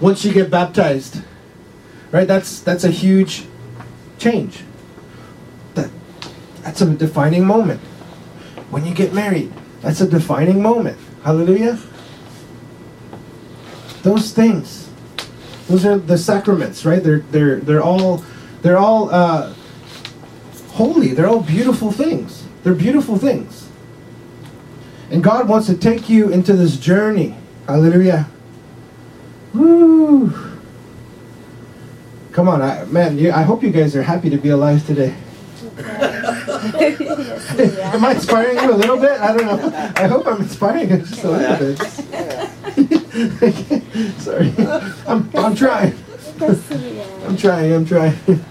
Once 0.00 0.24
you 0.24 0.32
get 0.32 0.50
baptized. 0.50 1.22
Right? 2.10 2.26
That's 2.26 2.60
that's 2.60 2.84
a 2.84 2.90
huge 2.90 3.44
change. 4.18 4.62
That 5.74 5.90
that's 6.62 6.80
a 6.80 6.86
defining 6.86 7.44
moment. 7.46 7.80
When 8.70 8.84
you 8.84 8.94
get 8.94 9.12
married, 9.12 9.52
that's 9.80 10.00
a 10.00 10.08
defining 10.08 10.62
moment. 10.62 10.98
Hallelujah. 11.22 11.78
Those 14.02 14.32
things. 14.32 14.88
Those 15.68 15.84
are 15.84 15.98
the 15.98 16.16
sacraments, 16.16 16.84
right? 16.84 17.02
They're 17.02 17.20
they're 17.30 17.60
they're 17.60 17.82
all 17.82 18.24
they're 18.62 18.78
all 18.78 19.10
uh, 19.10 19.52
holy. 20.70 21.08
They're 21.08 21.28
all 21.28 21.42
beautiful 21.42 21.92
things. 21.92 22.44
They're 22.62 22.74
beautiful 22.74 23.18
things. 23.18 23.68
And 25.10 25.22
God 25.22 25.48
wants 25.48 25.66
to 25.68 25.76
take 25.76 26.08
you 26.08 26.30
into 26.30 26.54
this 26.54 26.76
journey. 26.76 27.36
Hallelujah. 27.66 28.28
Woo. 29.54 30.47
Come 32.38 32.48
on, 32.48 32.62
I, 32.62 32.84
man. 32.84 33.18
You, 33.18 33.32
I 33.32 33.42
hope 33.42 33.64
you 33.64 33.70
guys 33.70 33.96
are 33.96 34.02
happy 34.04 34.30
to 34.30 34.36
be 34.36 34.50
alive 34.50 34.86
today. 34.86 35.12
yes, 35.76 37.52
we 37.58 37.80
Am 37.80 38.04
I 38.04 38.12
inspiring 38.12 38.58
you 38.58 38.74
a 38.74 38.78
little 38.78 38.96
bit? 38.96 39.20
I 39.20 39.36
don't 39.36 39.44
know. 39.44 39.92
I 39.96 40.06
hope 40.06 40.24
I'm 40.24 40.42
inspiring 40.42 40.88
you 40.88 40.98
just 40.98 41.24
a 41.24 41.30
little 41.32 41.56
bit. 41.58 41.78
Sorry. 44.22 44.54
I'm, 45.08 45.28
I'm 45.34 45.56
trying. 45.56 45.98
Yes, 46.38 46.70
we 46.70 47.00
are. 47.00 47.26
I'm 47.26 47.36
trying, 47.36 47.72
I'm 47.72 47.84
trying. 47.84 48.16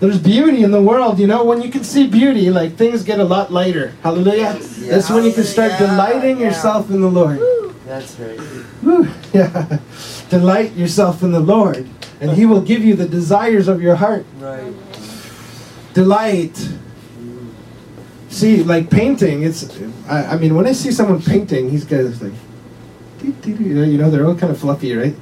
There's 0.00 0.18
beauty 0.18 0.64
in 0.64 0.72
the 0.72 0.82
world, 0.82 1.20
you 1.20 1.28
know. 1.28 1.44
When 1.44 1.62
you 1.62 1.70
can 1.70 1.84
see 1.84 2.08
beauty, 2.08 2.50
like 2.50 2.74
things 2.74 3.04
get 3.04 3.20
a 3.20 3.24
lot 3.24 3.52
lighter. 3.52 3.94
Hallelujah. 4.02 4.58
That's 4.90 5.08
when 5.10 5.22
you 5.22 5.32
can 5.32 5.44
start 5.44 5.78
delighting 5.78 6.40
yeah. 6.40 6.46
yourself 6.46 6.90
in 6.90 7.02
the 7.02 7.08
Lord. 7.08 7.38
That's 7.86 8.18
right. 8.18 8.40
Woo, 8.82 9.08
yeah. 9.32 9.78
Delight 10.30 10.74
yourself 10.74 11.22
in 11.22 11.32
the 11.32 11.40
Lord, 11.40 11.88
and 12.20 12.32
He 12.32 12.46
will 12.46 12.62
give 12.62 12.84
you 12.84 12.94
the 12.94 13.08
desires 13.08 13.68
of 13.68 13.82
your 13.82 13.96
heart. 13.96 14.24
Right. 14.38 14.72
Delight. 15.92 16.68
See, 18.28 18.64
like 18.64 18.90
painting, 18.90 19.44
it's. 19.44 19.80
I, 20.08 20.26
I 20.26 20.36
mean, 20.36 20.56
when 20.56 20.66
I 20.66 20.72
see 20.72 20.90
someone 20.90 21.22
painting, 21.22 21.70
he's 21.70 21.84
got 21.84 21.98
this 21.98 22.20
like. 22.20 22.32
You 23.46 23.96
know, 23.96 24.10
they're 24.10 24.26
all 24.26 24.34
kind 24.34 24.52
of 24.52 24.58
fluffy, 24.58 24.94
right? 24.94 25.14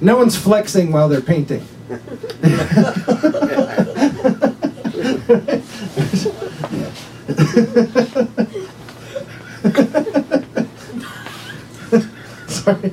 No 0.00 0.16
one's 0.16 0.36
flexing 0.36 0.92
while 0.92 1.08
they're 1.08 1.22
painting. 1.22 1.66
Sorry. 12.48 12.92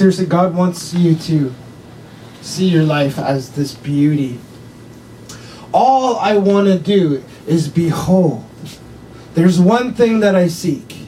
Seriously, 0.00 0.24
God 0.24 0.54
wants 0.54 0.94
you 0.94 1.14
to 1.14 1.54
see 2.40 2.66
your 2.68 2.84
life 2.84 3.18
as 3.18 3.52
this 3.52 3.74
beauty. 3.74 4.40
All 5.74 6.16
I 6.16 6.38
want 6.38 6.68
to 6.68 6.78
do 6.78 7.22
is 7.46 7.68
behold. 7.68 8.46
There's 9.34 9.60
one 9.60 9.92
thing 9.92 10.20
that 10.20 10.34
I 10.34 10.48
seek 10.48 11.06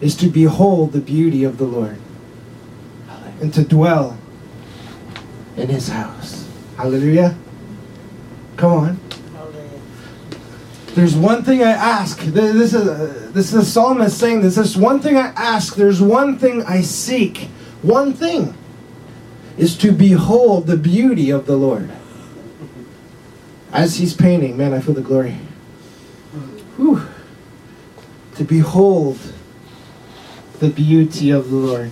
is 0.00 0.16
to 0.16 0.28
behold 0.28 0.90
the 0.90 1.00
beauty 1.00 1.44
of 1.44 1.56
the 1.56 1.66
Lord 1.66 1.98
and 3.40 3.54
to 3.54 3.62
dwell 3.62 4.18
in 5.56 5.68
his 5.68 5.86
house. 5.86 6.48
Hallelujah. 6.76 7.36
Come 8.56 8.72
on. 8.72 9.00
There's 10.96 11.14
one 11.14 11.44
thing 11.44 11.62
I 11.62 11.70
ask. 11.70 12.18
This 12.18 12.74
is 12.74 12.88
uh, 12.88 13.30
this 13.32 13.46
is 13.46 13.52
the 13.52 13.64
psalmist 13.64 14.18
saying 14.18 14.40
this. 14.40 14.56
There's 14.56 14.76
one 14.76 14.98
thing 14.98 15.16
I 15.16 15.28
ask. 15.36 15.76
There's 15.76 16.02
one 16.02 16.36
thing 16.40 16.64
I 16.64 16.80
seek. 16.80 17.50
One 17.84 18.14
thing 18.14 18.56
is 19.58 19.76
to 19.78 19.92
behold 19.92 20.66
the 20.66 20.76
beauty 20.78 21.28
of 21.28 21.44
the 21.44 21.54
Lord. 21.54 21.90
As 23.70 23.96
he's 23.96 24.14
painting, 24.14 24.56
man, 24.56 24.72
I 24.72 24.80
feel 24.80 24.94
the 24.94 25.02
glory. 25.02 25.32
Whew. 26.76 27.06
To 28.36 28.44
behold 28.44 29.18
the 30.60 30.70
beauty 30.70 31.30
of 31.30 31.50
the 31.50 31.56
Lord. 31.56 31.90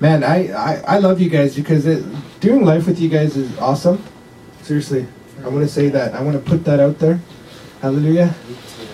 Man, 0.00 0.22
I, 0.22 0.48
I, 0.52 0.82
I 0.86 0.98
love 0.98 1.18
you 1.18 1.30
guys 1.30 1.56
because 1.56 1.86
it, 1.86 2.04
doing 2.40 2.62
life 2.62 2.86
with 2.86 3.00
you 3.00 3.08
guys 3.08 3.38
is 3.38 3.56
awesome. 3.58 4.04
Seriously. 4.60 5.06
I 5.42 5.48
want 5.48 5.60
to 5.60 5.68
say 5.68 5.88
that. 5.88 6.14
I 6.14 6.20
want 6.20 6.36
to 6.36 6.50
put 6.50 6.64
that 6.66 6.78
out 6.78 6.98
there. 6.98 7.20
Hallelujah. 7.80 8.34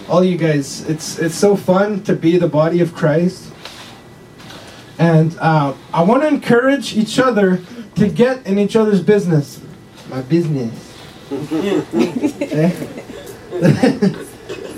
All 0.09 0.23
you 0.23 0.39
guys, 0.39 0.89
it's 0.89 1.19
it's 1.19 1.35
so 1.35 1.57
fun 1.57 2.05
to 2.05 2.15
be 2.15 2.39
the 2.39 2.47
body 2.47 2.81
of 2.81 2.95
Christ. 2.95 3.53
And 4.99 5.37
uh, 5.39 5.75
I 5.93 6.03
want 6.03 6.23
to 6.23 6.29
encourage 6.29 6.97
each 6.97 7.19
other 7.19 7.61
to 7.97 8.09
get 8.09 8.47
in 8.47 8.59
each 8.59 8.77
other's 8.77 9.03
business. 9.03 9.61
My 10.09 10.23
business. 10.23 10.83
Eh? 13.59 13.63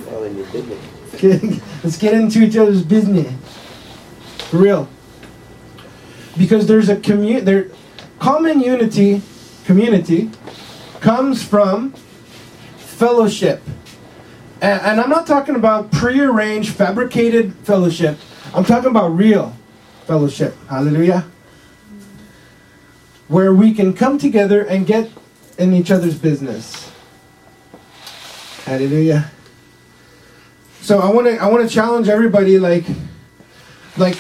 Well, 0.06 0.22
in 0.22 0.36
your 0.36 0.46
business. 0.46 1.20
Get- 1.20 1.42
Let's 1.84 1.98
get 1.98 2.14
into 2.14 2.42
each 2.42 2.56
other's 2.56 2.82
business. 2.82 3.32
For 4.48 4.58
real. 4.58 4.88
Because 6.36 6.66
there's 6.66 6.88
a 6.88 6.96
commu- 6.96 7.44
there 7.44 7.68
common 8.18 8.60
unity 8.60 9.22
community 9.64 10.30
comes 11.00 11.42
from 11.42 11.92
fellowship. 12.76 13.62
And, 14.60 14.80
and 14.82 15.00
I'm 15.00 15.10
not 15.10 15.26
talking 15.26 15.54
about 15.56 15.90
prearranged, 15.92 16.74
fabricated 16.74 17.54
fellowship. 17.64 18.18
I'm 18.54 18.64
talking 18.64 18.90
about 18.90 19.08
real 19.08 19.54
fellowship. 20.08 20.56
Hallelujah. 20.70 21.26
Where 23.28 23.52
we 23.52 23.74
can 23.74 23.92
come 23.92 24.16
together 24.16 24.62
and 24.62 24.86
get 24.86 25.10
in 25.58 25.74
each 25.74 25.90
other's 25.90 26.18
business. 26.18 26.90
Hallelujah. 28.64 29.30
So 30.80 31.00
I 31.00 31.12
want 31.12 31.26
to 31.26 31.36
I 31.36 31.46
want 31.48 31.68
to 31.68 31.72
challenge 31.72 32.08
everybody 32.08 32.58
like 32.58 32.86
like 33.98 34.16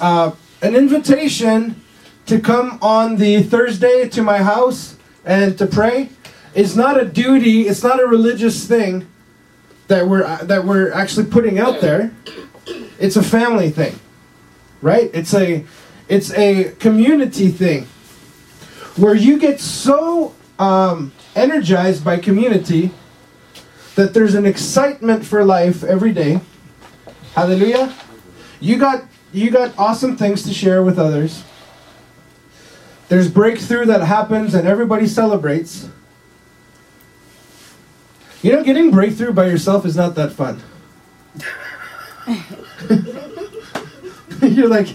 uh, 0.00 0.32
an 0.60 0.74
invitation 0.74 1.84
to 2.26 2.40
come 2.40 2.80
on 2.82 3.16
the 3.16 3.44
Thursday 3.44 4.08
to 4.08 4.22
my 4.22 4.38
house 4.38 4.96
and 5.24 5.56
to 5.58 5.66
pray 5.66 6.08
is 6.52 6.76
not 6.76 7.00
a 7.00 7.04
duty, 7.04 7.68
it's 7.68 7.84
not 7.84 8.02
a 8.02 8.06
religious 8.06 8.66
thing 8.66 9.06
that 9.86 10.08
we're 10.08 10.26
that 10.44 10.64
we're 10.64 10.90
actually 10.92 11.26
putting 11.26 11.60
out 11.60 11.80
there. 11.80 12.10
It's 12.98 13.14
a 13.14 13.22
family 13.22 13.70
thing. 13.70 14.00
Right? 14.80 15.10
It's 15.12 15.34
a 15.34 15.64
it's 16.08 16.32
a 16.32 16.72
community 16.78 17.48
thing 17.48 17.86
where 18.96 19.14
you 19.14 19.38
get 19.38 19.60
so 19.60 20.34
um, 20.58 21.12
energized 21.36 22.04
by 22.04 22.18
community 22.18 22.90
that 23.94 24.14
there's 24.14 24.34
an 24.34 24.46
excitement 24.46 25.24
for 25.24 25.44
life 25.44 25.84
every 25.84 26.12
day. 26.12 26.40
Hallelujah. 27.34 27.94
You 28.60 28.78
got 28.78 29.04
you 29.32 29.50
got 29.50 29.76
awesome 29.78 30.16
things 30.16 30.42
to 30.44 30.54
share 30.54 30.82
with 30.82 30.98
others. 30.98 31.44
There's 33.08 33.30
breakthrough 33.30 33.86
that 33.86 34.02
happens 34.02 34.54
and 34.54 34.66
everybody 34.66 35.06
celebrates. 35.06 35.88
You 38.42 38.52
know, 38.52 38.62
getting 38.62 38.90
breakthrough 38.90 39.32
by 39.32 39.46
yourself 39.46 39.84
is 39.84 39.96
not 39.96 40.14
that 40.14 40.32
fun. 40.32 40.62
You're 44.58 44.66
like, 44.68 44.88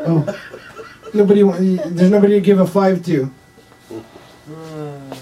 oh, 0.00 0.26
Nobody. 1.14 1.44
wa- 1.44 1.56
There's 1.56 2.10
nobody 2.10 2.34
to 2.34 2.40
give 2.40 2.58
a 2.58 2.66
five 2.66 3.04
to. 3.04 3.30
Mm. 4.50 5.16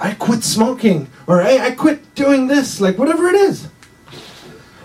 I 0.00 0.12
quit 0.12 0.44
smoking, 0.44 1.08
or 1.26 1.42
hey, 1.42 1.58
I 1.60 1.72
quit 1.72 2.14
doing 2.14 2.46
this, 2.46 2.80
like 2.80 2.96
whatever 2.98 3.26
it 3.28 3.34
is. 3.34 3.66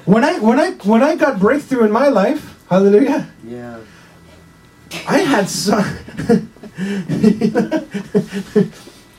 When 0.05 0.23
I 0.23 0.39
when 0.39 0.60
I 0.60 0.71
when 0.89 1.03
I 1.03 1.15
got 1.15 1.39
breakthrough 1.39 1.86
in 1.86 1.91
my 1.91 2.08
life, 2.08 2.58
hallelujah, 2.67 3.27
Yeah. 3.47 3.77
I 5.08 5.19
had 5.19 5.47
some. 5.47 5.86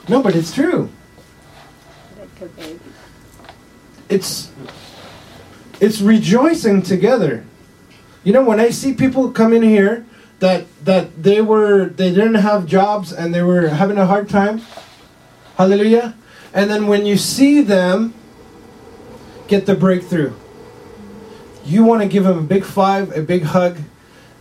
no, 0.09 0.21
but 0.21 0.35
it's 0.35 0.53
true. 0.53 0.91
Like 2.19 2.41
a 2.43 2.47
baby. 2.57 2.81
It's 4.09 4.51
it's 5.81 6.01
rejoicing 6.01 6.83
together. 6.83 7.45
You 8.27 8.33
know, 8.33 8.43
when 8.43 8.59
I 8.59 8.71
see 8.71 8.93
people 8.93 9.31
come 9.31 9.53
in 9.53 9.63
here 9.63 10.05
that 10.41 10.67
that 10.85 11.23
they 11.23 11.41
were 11.41 11.91
they 11.91 12.11
didn't 12.11 12.43
have 12.43 12.67
jobs 12.67 13.13
and 13.13 13.33
they 13.33 13.41
were 13.41 13.69
having 13.69 13.99
a 13.99 14.07
hard 14.07 14.29
time. 14.29 14.63
Hallelujah. 15.57 16.17
And 16.53 16.69
then 16.69 16.89
when 16.89 17.07
you 17.07 17.19
see 17.19 17.61
them 17.61 18.15
get 19.47 19.67
the 19.67 19.77
breakthrough, 19.77 20.33
you 21.65 21.85
want 21.85 22.03
to 22.03 22.09
give 22.09 22.25
them 22.25 22.37
a 22.37 22.43
big 22.43 22.65
five, 22.65 23.17
a 23.17 23.23
big 23.23 23.45
hug, 23.45 23.79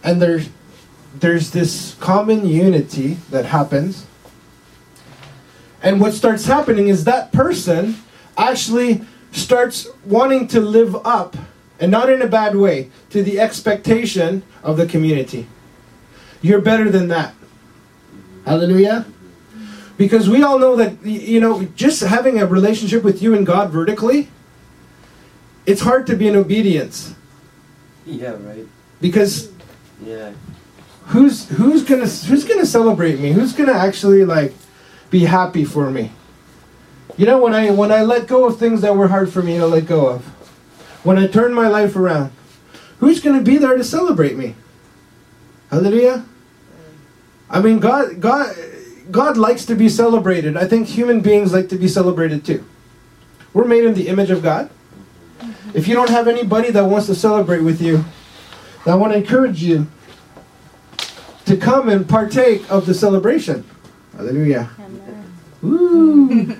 and 0.03 0.19
there's 0.19 0.49
there's 1.13 1.51
this 1.51 1.93
common 1.99 2.47
unity 2.47 3.19
that 3.29 3.45
happens. 3.45 4.07
And 5.83 6.01
what 6.01 6.15
starts 6.15 6.47
happening 6.47 6.87
is 6.87 7.03
that 7.03 7.31
person 7.31 7.97
actually 8.35 9.05
starts 9.31 9.87
wanting 10.05 10.47
to 10.47 10.59
live 10.59 10.95
up, 11.05 11.37
and 11.79 11.91
not 11.91 12.09
in 12.09 12.21
a 12.21 12.27
bad 12.27 12.55
way, 12.55 12.89
to 13.09 13.21
the 13.23 13.39
expectation 13.39 14.43
of 14.63 14.77
the 14.77 14.85
community. 14.85 15.47
You're 16.41 16.61
better 16.61 16.89
than 16.89 17.07
that. 17.09 17.33
Hallelujah. 18.45 19.05
Because 19.97 20.29
we 20.29 20.43
all 20.43 20.59
know 20.59 20.75
that, 20.75 21.03
you 21.05 21.39
know, 21.39 21.63
just 21.75 22.01
having 22.03 22.39
a 22.39 22.45
relationship 22.45 23.03
with 23.03 23.21
you 23.21 23.33
and 23.33 23.45
God 23.45 23.71
vertically, 23.71 24.29
it's 25.65 25.81
hard 25.81 26.05
to 26.07 26.15
be 26.15 26.27
in 26.27 26.35
obedience. 26.35 27.15
Yeah, 28.05 28.35
right. 28.45 28.67
Because 29.01 29.49
Yeah. 30.05 30.31
who's 31.07 31.47
who's 31.49 31.83
gonna 31.83 32.07
who's 32.07 32.43
gonna 32.43 32.65
celebrate 32.65 33.19
me? 33.19 33.31
Who's 33.31 33.53
gonna 33.53 33.71
actually 33.73 34.25
like 34.25 34.53
be 35.09 35.25
happy 35.25 35.65
for 35.65 35.89
me? 35.89 36.11
You 37.17 37.25
know, 37.25 37.39
when 37.41 37.53
I 37.53 37.71
when 37.71 37.91
I 37.91 38.03
let 38.03 38.27
go 38.27 38.45
of 38.45 38.59
things 38.59 38.81
that 38.81 38.95
were 38.95 39.07
hard 39.07 39.31
for 39.31 39.41
me 39.41 39.57
to 39.57 39.65
let 39.65 39.85
go 39.87 40.07
of, 40.07 40.25
when 41.05 41.19
I 41.19 41.27
turn 41.27 41.53
my 41.53 41.67
life 41.67 41.95
around, 41.95 42.31
who's 42.99 43.21
gonna 43.21 43.41
be 43.41 43.57
there 43.57 43.77
to 43.77 43.83
celebrate 43.83 44.35
me? 44.35 44.55
Hallelujah. 45.69 46.25
I 47.49 47.61
mean, 47.61 47.79
God, 47.79 48.19
God, 48.19 48.55
God 49.11 49.37
likes 49.37 49.65
to 49.65 49.75
be 49.75 49.87
celebrated. 49.87 50.57
I 50.57 50.65
think 50.65 50.87
human 50.87 51.21
beings 51.21 51.53
like 51.53 51.69
to 51.69 51.77
be 51.77 51.87
celebrated 51.87 52.43
too. 52.43 52.65
We're 53.53 53.65
made 53.65 53.83
in 53.83 53.93
the 53.93 54.07
image 54.07 54.31
of 54.31 54.41
God. 54.41 54.69
Mm-hmm. 55.39 55.77
If 55.77 55.87
you 55.87 55.93
don't 55.93 56.09
have 56.09 56.27
anybody 56.27 56.71
that 56.71 56.83
wants 56.83 57.05
to 57.07 57.15
celebrate 57.15 57.61
with 57.61 57.81
you, 57.81 58.03
I 58.87 58.95
want 58.95 59.13
to 59.13 59.19
encourage 59.19 59.63
you 59.63 59.87
to 61.45 61.55
come 61.55 61.87
and 61.87 62.09
partake 62.09 62.69
of 62.71 62.87
the 62.87 62.93
celebration. 62.95 63.63
Hallelujah. 64.17 64.69
Woo! 65.61 66.57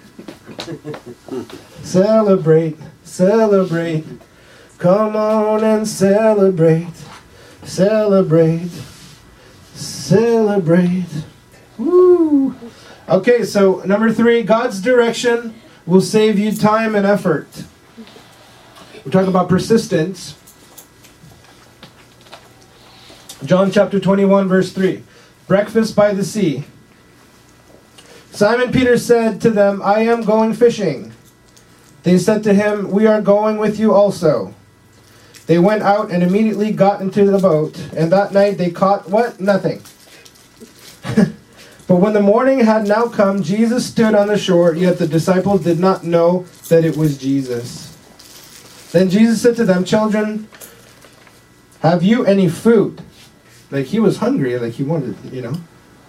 celebrate, 1.83 2.77
celebrate. 3.03 4.05
Come 4.77 5.15
on 5.15 5.63
and 5.63 5.87
celebrate, 5.87 6.93
celebrate, 7.63 8.71
celebrate. 9.73 11.05
Woo! 11.77 12.55
Okay, 13.07 13.43
so 13.43 13.81
number 13.85 14.11
three, 14.11 14.43
God's 14.43 14.81
direction 14.81 15.55
will 15.85 16.01
save 16.01 16.37
you 16.37 16.51
time 16.51 16.93
and 16.95 17.05
effort. 17.05 17.47
We're 19.05 19.11
talking 19.11 19.29
about 19.29 19.47
persistence. 19.47 20.35
John 23.45 23.71
chapter 23.71 23.99
21, 23.99 24.47
verse 24.47 24.73
3. 24.73 25.03
Breakfast 25.47 25.95
by 25.95 26.13
the 26.13 26.23
sea. 26.23 26.63
Simon 28.31 28.71
Peter 28.71 28.97
said 28.97 29.39
to 29.41 29.51
them, 29.51 29.81
I 29.83 29.99
am 29.99 30.23
going 30.23 30.53
fishing. 30.53 31.13
They 32.03 32.17
said 32.17 32.43
to 32.43 32.53
him, 32.53 32.91
We 32.91 33.05
are 33.05 33.21
going 33.21 33.57
with 33.57 33.79
you 33.79 33.93
also. 33.93 34.53
They 35.47 35.59
went 35.59 35.83
out 35.83 36.11
and 36.11 36.23
immediately 36.23 36.71
got 36.71 37.01
into 37.01 37.25
the 37.25 37.37
boat, 37.37 37.77
and 37.95 38.11
that 38.11 38.33
night 38.33 38.57
they 38.57 38.71
caught 38.71 39.09
what? 39.09 39.39
Nothing. 39.39 39.81
but 41.87 41.95
when 41.97 42.13
the 42.13 42.21
morning 42.21 42.59
had 42.59 42.87
now 42.87 43.07
come, 43.07 43.43
Jesus 43.43 43.85
stood 43.85 44.15
on 44.15 44.27
the 44.27 44.37
shore, 44.37 44.73
yet 44.73 44.97
the 44.97 45.07
disciples 45.07 45.63
did 45.63 45.79
not 45.79 46.03
know 46.03 46.45
that 46.69 46.83
it 46.83 46.97
was 46.97 47.17
Jesus. 47.17 47.95
Then 48.91 49.09
Jesus 49.09 49.41
said 49.41 49.55
to 49.57 49.65
them, 49.65 49.85
Children, 49.85 50.47
have 51.81 52.01
you 52.01 52.25
any 52.25 52.49
food? 52.49 53.01
Like 53.69 53.87
he 53.87 53.99
was 53.99 54.17
hungry, 54.17 54.57
like 54.57 54.73
he 54.73 54.83
wanted, 54.83 55.15
you 55.31 55.41
know, 55.41 55.55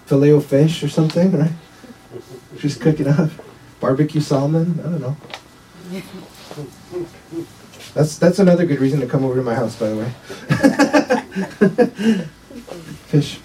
filet 0.07 0.33
o 0.33 0.40
fish 0.40 0.83
or 0.83 0.88
something, 0.88 1.33
right? 1.33 1.53
Just 2.59 2.81
cook 2.81 3.01
it 3.01 3.07
up. 3.07 3.31
Barbecue 3.81 4.20
salmon, 4.20 4.81
I 4.81 4.85
don't 4.85 5.01
know. 5.01 5.16
That's 7.97 8.19
that's 8.19 8.39
another 8.39 8.67
good 8.67 8.79
reason 8.79 9.01
to 9.01 9.07
come 9.07 9.25
over 9.25 9.37
to 9.37 9.43
my 9.43 9.55
house, 9.55 9.75
by 9.75 9.89
the 9.89 9.97
way. 9.97 10.13
Fish. 13.07 13.41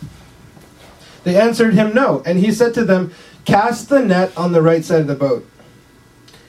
They 1.23 1.39
answered 1.39 1.73
him 1.73 1.93
no, 1.93 2.21
and 2.25 2.37
he 2.37 2.51
said 2.51 2.73
to 2.73 2.83
them, 2.83 3.13
Cast 3.45 3.87
the 3.87 4.01
net 4.01 4.37
on 4.37 4.51
the 4.51 4.61
right 4.61 4.83
side 4.83 4.99
of 4.99 5.07
the 5.07 5.15
boat, 5.15 5.49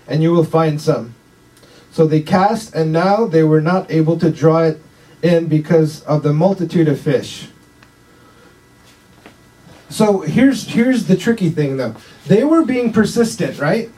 and 0.08 0.20
you 0.20 0.32
will 0.32 0.42
find 0.44 0.80
some. 0.80 1.14
So 1.92 2.04
they 2.08 2.22
cast, 2.22 2.74
and 2.74 2.90
now 2.90 3.26
they 3.26 3.44
were 3.44 3.60
not 3.60 3.88
able 3.88 4.18
to 4.18 4.32
draw 4.32 4.64
it 4.64 4.82
in 5.22 5.46
because 5.46 6.02
of 6.02 6.24
the 6.24 6.32
multitude 6.32 6.88
of 6.88 7.00
fish. 7.00 7.50
So 9.90 10.22
here's 10.22 10.66
here's 10.66 11.06
the 11.06 11.16
tricky 11.16 11.50
thing 11.50 11.76
though. 11.76 11.94
They 12.26 12.42
were 12.42 12.64
being 12.64 12.92
persistent, 12.92 13.60
right? 13.60 13.92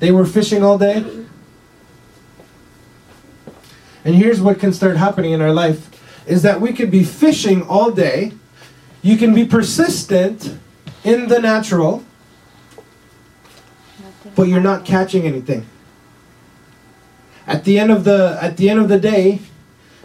They 0.00 0.10
were 0.10 0.26
fishing 0.26 0.64
all 0.64 0.76
day. 0.76 1.26
And 4.08 4.16
here's 4.16 4.40
what 4.40 4.58
can 4.58 4.72
start 4.72 4.96
happening 4.96 5.32
in 5.32 5.42
our 5.42 5.52
life 5.52 5.90
is 6.26 6.40
that 6.40 6.62
we 6.62 6.72
could 6.72 6.90
be 6.90 7.04
fishing 7.04 7.60
all 7.64 7.90
day. 7.90 8.32
You 9.02 9.18
can 9.18 9.34
be 9.34 9.44
persistent 9.44 10.56
in 11.04 11.28
the 11.28 11.38
natural, 11.38 12.02
but 14.34 14.44
you're 14.48 14.62
not 14.62 14.86
catching 14.86 15.26
anything. 15.26 15.66
At 17.46 17.64
the 17.64 17.78
end 17.78 17.90
of 17.90 18.04
the 18.04 18.38
at 18.40 18.56
the 18.56 18.70
end 18.70 18.80
of 18.80 18.88
the 18.88 18.98
day, 18.98 19.40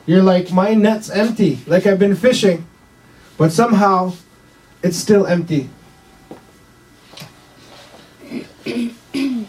you're 0.06 0.22
like 0.22 0.52
my 0.52 0.74
net's 0.74 1.10
empty. 1.10 1.60
Like 1.66 1.88
I've 1.88 1.98
been 1.98 2.18
fishing, 2.18 2.68
but 3.38 3.54
somehow 3.54 4.16
it's 4.84 4.98
still 4.98 5.26
empty. 5.26 5.70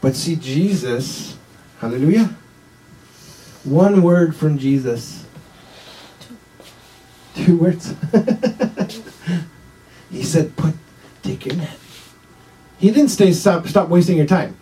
but 0.00 0.16
see 0.16 0.34
Jesus, 0.34 1.38
hallelujah. 1.78 2.34
One 3.64 4.02
word 4.02 4.36
from 4.36 4.58
Jesus. 4.58 5.24
Two 7.34 7.56
words. 7.56 7.94
he 10.10 10.22
said, 10.22 10.54
"Put, 10.56 10.74
take 11.22 11.46
your 11.46 11.56
net." 11.56 11.78
He 12.78 12.90
didn't 12.90 13.08
say, 13.08 13.32
"Stop, 13.32 13.66
stop 13.66 13.88
wasting 13.88 14.16
your 14.16 14.26
time." 14.26 14.56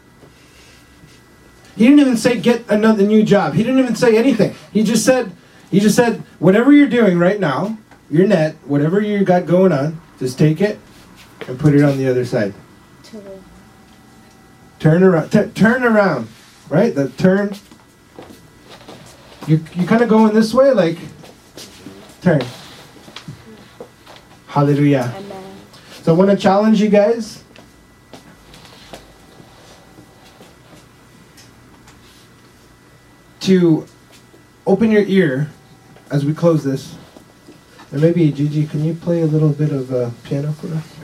He 1.77 1.85
didn't 1.85 2.01
even 2.01 2.17
say, 2.17 2.39
"Get 2.39 2.65
another 2.71 3.05
new 3.05 3.23
job." 3.25 3.55
He 3.55 3.63
didn't 3.63 3.81
even 3.81 3.97
say 3.97 4.17
anything. 4.17 4.55
He 4.73 4.85
just 4.85 5.05
said, 5.05 5.33
"He 5.71 5.81
just 5.81 5.97
said, 5.97 6.23
whatever 6.39 6.73
you're 6.73 6.89
doing 6.89 7.19
right 7.19 7.41
now, 7.41 7.77
your 8.11 8.27
net, 8.27 8.57
whatever 8.67 9.01
you 9.01 9.25
got 9.25 9.47
going 9.47 9.73
on, 9.73 10.01
just 10.19 10.39
take 10.39 10.61
it 10.61 10.79
and 11.49 11.59
put 11.59 11.75
it 11.75 11.83
on 11.83 11.99
the 11.99 12.09
other 12.09 12.25
side. 12.25 12.55
Turn 14.79 15.03
around, 15.03 15.31
t- 15.31 15.47
turn 15.55 15.83
around, 15.83 16.29
right? 16.69 16.95
The 16.95 17.09
turn. 17.11 17.55
You 19.47 19.61
you 19.75 19.87
kind 19.87 20.03
of 20.03 20.09
going 20.09 20.35
this 20.35 20.55
way, 20.55 20.71
like 20.71 20.99
turn. 22.21 22.43
Hallelujah. 24.47 25.13
Amen. 25.17 25.57
So 26.03 26.15
I 26.15 26.17
want 26.17 26.31
to 26.31 26.37
challenge 26.37 26.81
you 26.81 26.89
guys. 26.89 27.43
To 33.41 33.87
open 34.67 34.93
your 34.93 35.03
ear 35.03 35.51
as 36.11 36.25
we 36.25 36.33
close 36.33 36.63
this. 36.63 36.97
And 37.91 38.01
maybe, 38.01 38.31
Gigi, 38.31 38.67
can 38.67 38.85
you 38.85 38.95
play 38.95 39.23
a 39.23 39.27
little 39.27 39.51
bit 39.51 39.73
of 39.73 39.93
uh, 39.93 40.11
piano 40.23 40.53
for 40.53 40.69
us? 40.69 41.02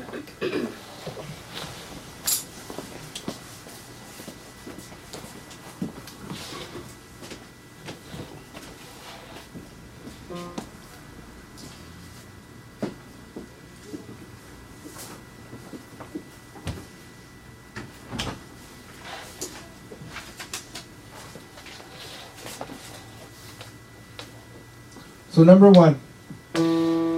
So, 25.38 25.44
number 25.44 25.70
one, 25.70 26.00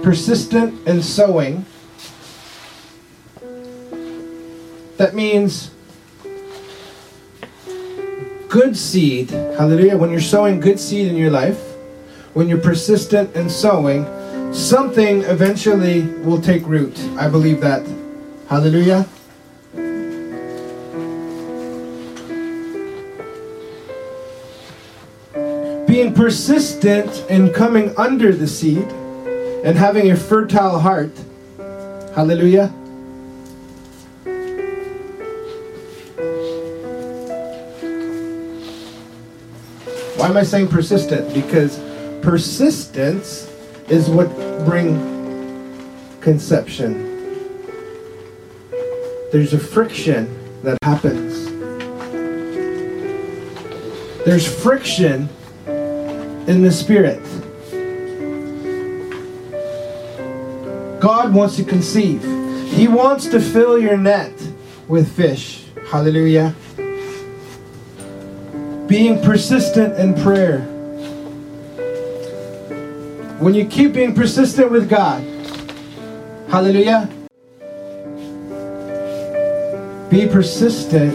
persistent 0.03 0.87
in 0.87 1.01
sowing. 1.01 1.65
That 4.97 5.15
means 5.15 5.71
good 8.47 8.77
seed. 8.77 9.31
Hallelujah. 9.31 9.97
When 9.97 10.11
you're 10.11 10.21
sowing 10.21 10.59
good 10.59 10.79
seed 10.79 11.07
in 11.07 11.15
your 11.15 11.31
life, 11.31 11.57
when 12.35 12.47
you're 12.47 12.59
persistent 12.59 13.35
in 13.35 13.49
sowing, 13.49 14.05
something 14.53 15.23
eventually 15.23 16.03
will 16.21 16.39
take 16.39 16.63
root. 16.67 16.95
I 17.17 17.27
believe 17.27 17.59
that. 17.61 17.81
Hallelujah. 18.47 19.07
Being 25.91 26.13
persistent 26.13 27.29
in 27.29 27.51
coming 27.51 27.93
under 27.97 28.33
the 28.33 28.47
seed 28.47 28.87
and 29.65 29.77
having 29.77 30.09
a 30.09 30.15
fertile 30.15 30.79
heart. 30.79 31.11
Hallelujah. 32.15 32.67
Why 40.15 40.29
am 40.29 40.37
I 40.37 40.43
saying 40.43 40.69
persistent? 40.69 41.33
Because 41.33 41.77
persistence 42.21 43.51
is 43.89 44.09
what 44.09 44.33
bring 44.65 44.95
conception. 46.21 46.93
There's 49.33 49.51
a 49.51 49.59
friction 49.59 50.39
that 50.63 50.77
happens. 50.83 51.51
There's 54.23 54.47
friction 54.47 55.27
in 56.47 56.61
the 56.61 56.71
spirit. 56.71 57.21
God 60.99 61.33
wants 61.33 61.55
to 61.55 61.63
conceive. 61.63 62.23
He 62.71 62.87
wants 62.87 63.27
to 63.27 63.39
fill 63.39 63.79
your 63.79 63.97
net 63.97 64.33
with 64.87 65.11
fish. 65.11 65.65
Hallelujah. 65.89 66.53
Being 68.87 69.21
persistent 69.21 69.97
in 69.97 70.13
prayer. 70.21 70.59
When 73.39 73.55
you 73.55 73.65
keep 73.65 73.93
being 73.93 74.13
persistent 74.13 74.71
with 74.71 74.89
God, 74.89 75.23
hallelujah. 76.49 77.09
Be 80.09 80.27
persistent 80.27 81.13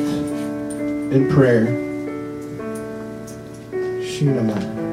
in 1.12 1.28
prayer. 1.30 1.66
Shunama. 4.02 4.85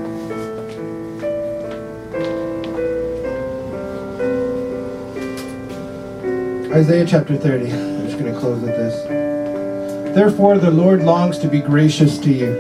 Isaiah 6.74 7.06
chapter 7.06 7.38
30. 7.38 7.72
I'm 7.72 8.06
just 8.08 8.18
going 8.18 8.34
to 8.34 8.40
close 8.40 8.60
with 8.60 8.72
this. 8.72 10.16
Therefore, 10.16 10.58
the 10.58 10.72
Lord 10.72 11.04
longs 11.04 11.38
to 11.40 11.48
be 11.48 11.62
gracious 11.62 12.18
to 12.18 12.34
you, 12.34 12.52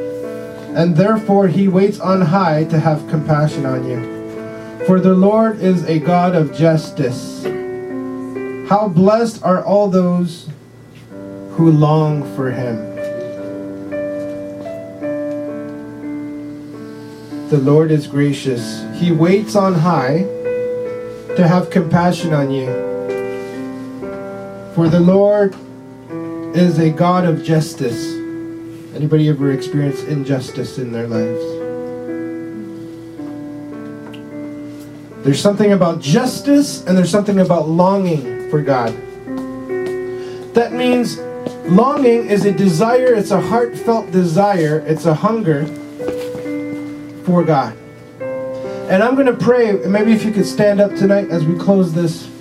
and 0.75 0.95
therefore 0.95 1.47
he 1.47 1.67
waits 1.67 1.99
on 1.99 2.21
high 2.21 2.65
to 2.65 2.79
have 2.79 3.09
compassion 3.09 3.65
on 3.65 3.89
you. 3.89 4.85
For 4.85 4.99
the 4.99 5.15
Lord 5.15 5.61
is 5.61 5.83
a 5.85 5.97
God 5.97 6.35
of 6.35 6.53
justice. 6.55 7.43
How 8.69 8.87
blessed 8.87 9.43
are 9.43 9.65
all 9.65 9.89
those 9.89 10.47
who 11.53 11.71
long 11.71 12.21
for 12.35 12.51
him. 12.51 12.77
The 17.49 17.57
Lord 17.57 17.89
is 17.89 18.05
gracious. 18.05 18.83
He 18.93 19.11
waits 19.11 19.55
on 19.55 19.73
high 19.73 20.19
to 21.35 21.47
have 21.47 21.71
compassion 21.71 22.31
on 22.31 22.51
you. 22.51 22.92
For 24.75 24.89
the 24.89 24.99
Lord 24.99 25.55
is 26.55 26.79
a 26.79 26.89
God 26.89 27.25
of 27.25 27.43
justice. 27.43 28.11
Anybody 28.95 29.29
ever 29.29 29.51
experienced 29.51 30.05
injustice 30.05 30.79
in 30.79 30.91
their 30.91 31.07
lives? 31.07 31.43
There's 35.23 35.39
something 35.39 35.73
about 35.73 36.01
justice 36.01 36.83
and 36.87 36.97
there's 36.97 37.11
something 37.11 37.39
about 37.39 37.69
longing 37.69 38.49
for 38.49 38.63
God. 38.63 38.95
That 40.55 40.73
means 40.73 41.19
longing 41.69 42.25
is 42.25 42.45
a 42.45 42.51
desire, 42.51 43.13
it's 43.13 43.29
a 43.29 43.41
heartfelt 43.41 44.09
desire, 44.09 44.79
it's 44.87 45.05
a 45.05 45.13
hunger 45.13 45.67
for 47.25 47.43
God. 47.43 47.77
And 48.89 49.03
I'm 49.03 49.13
going 49.13 49.27
to 49.27 49.33
pray, 49.37 49.73
maybe 49.85 50.13
if 50.13 50.25
you 50.25 50.31
could 50.31 50.47
stand 50.47 50.81
up 50.81 50.95
tonight 50.95 51.29
as 51.29 51.45
we 51.45 51.59
close 51.59 51.93
this 51.93 52.32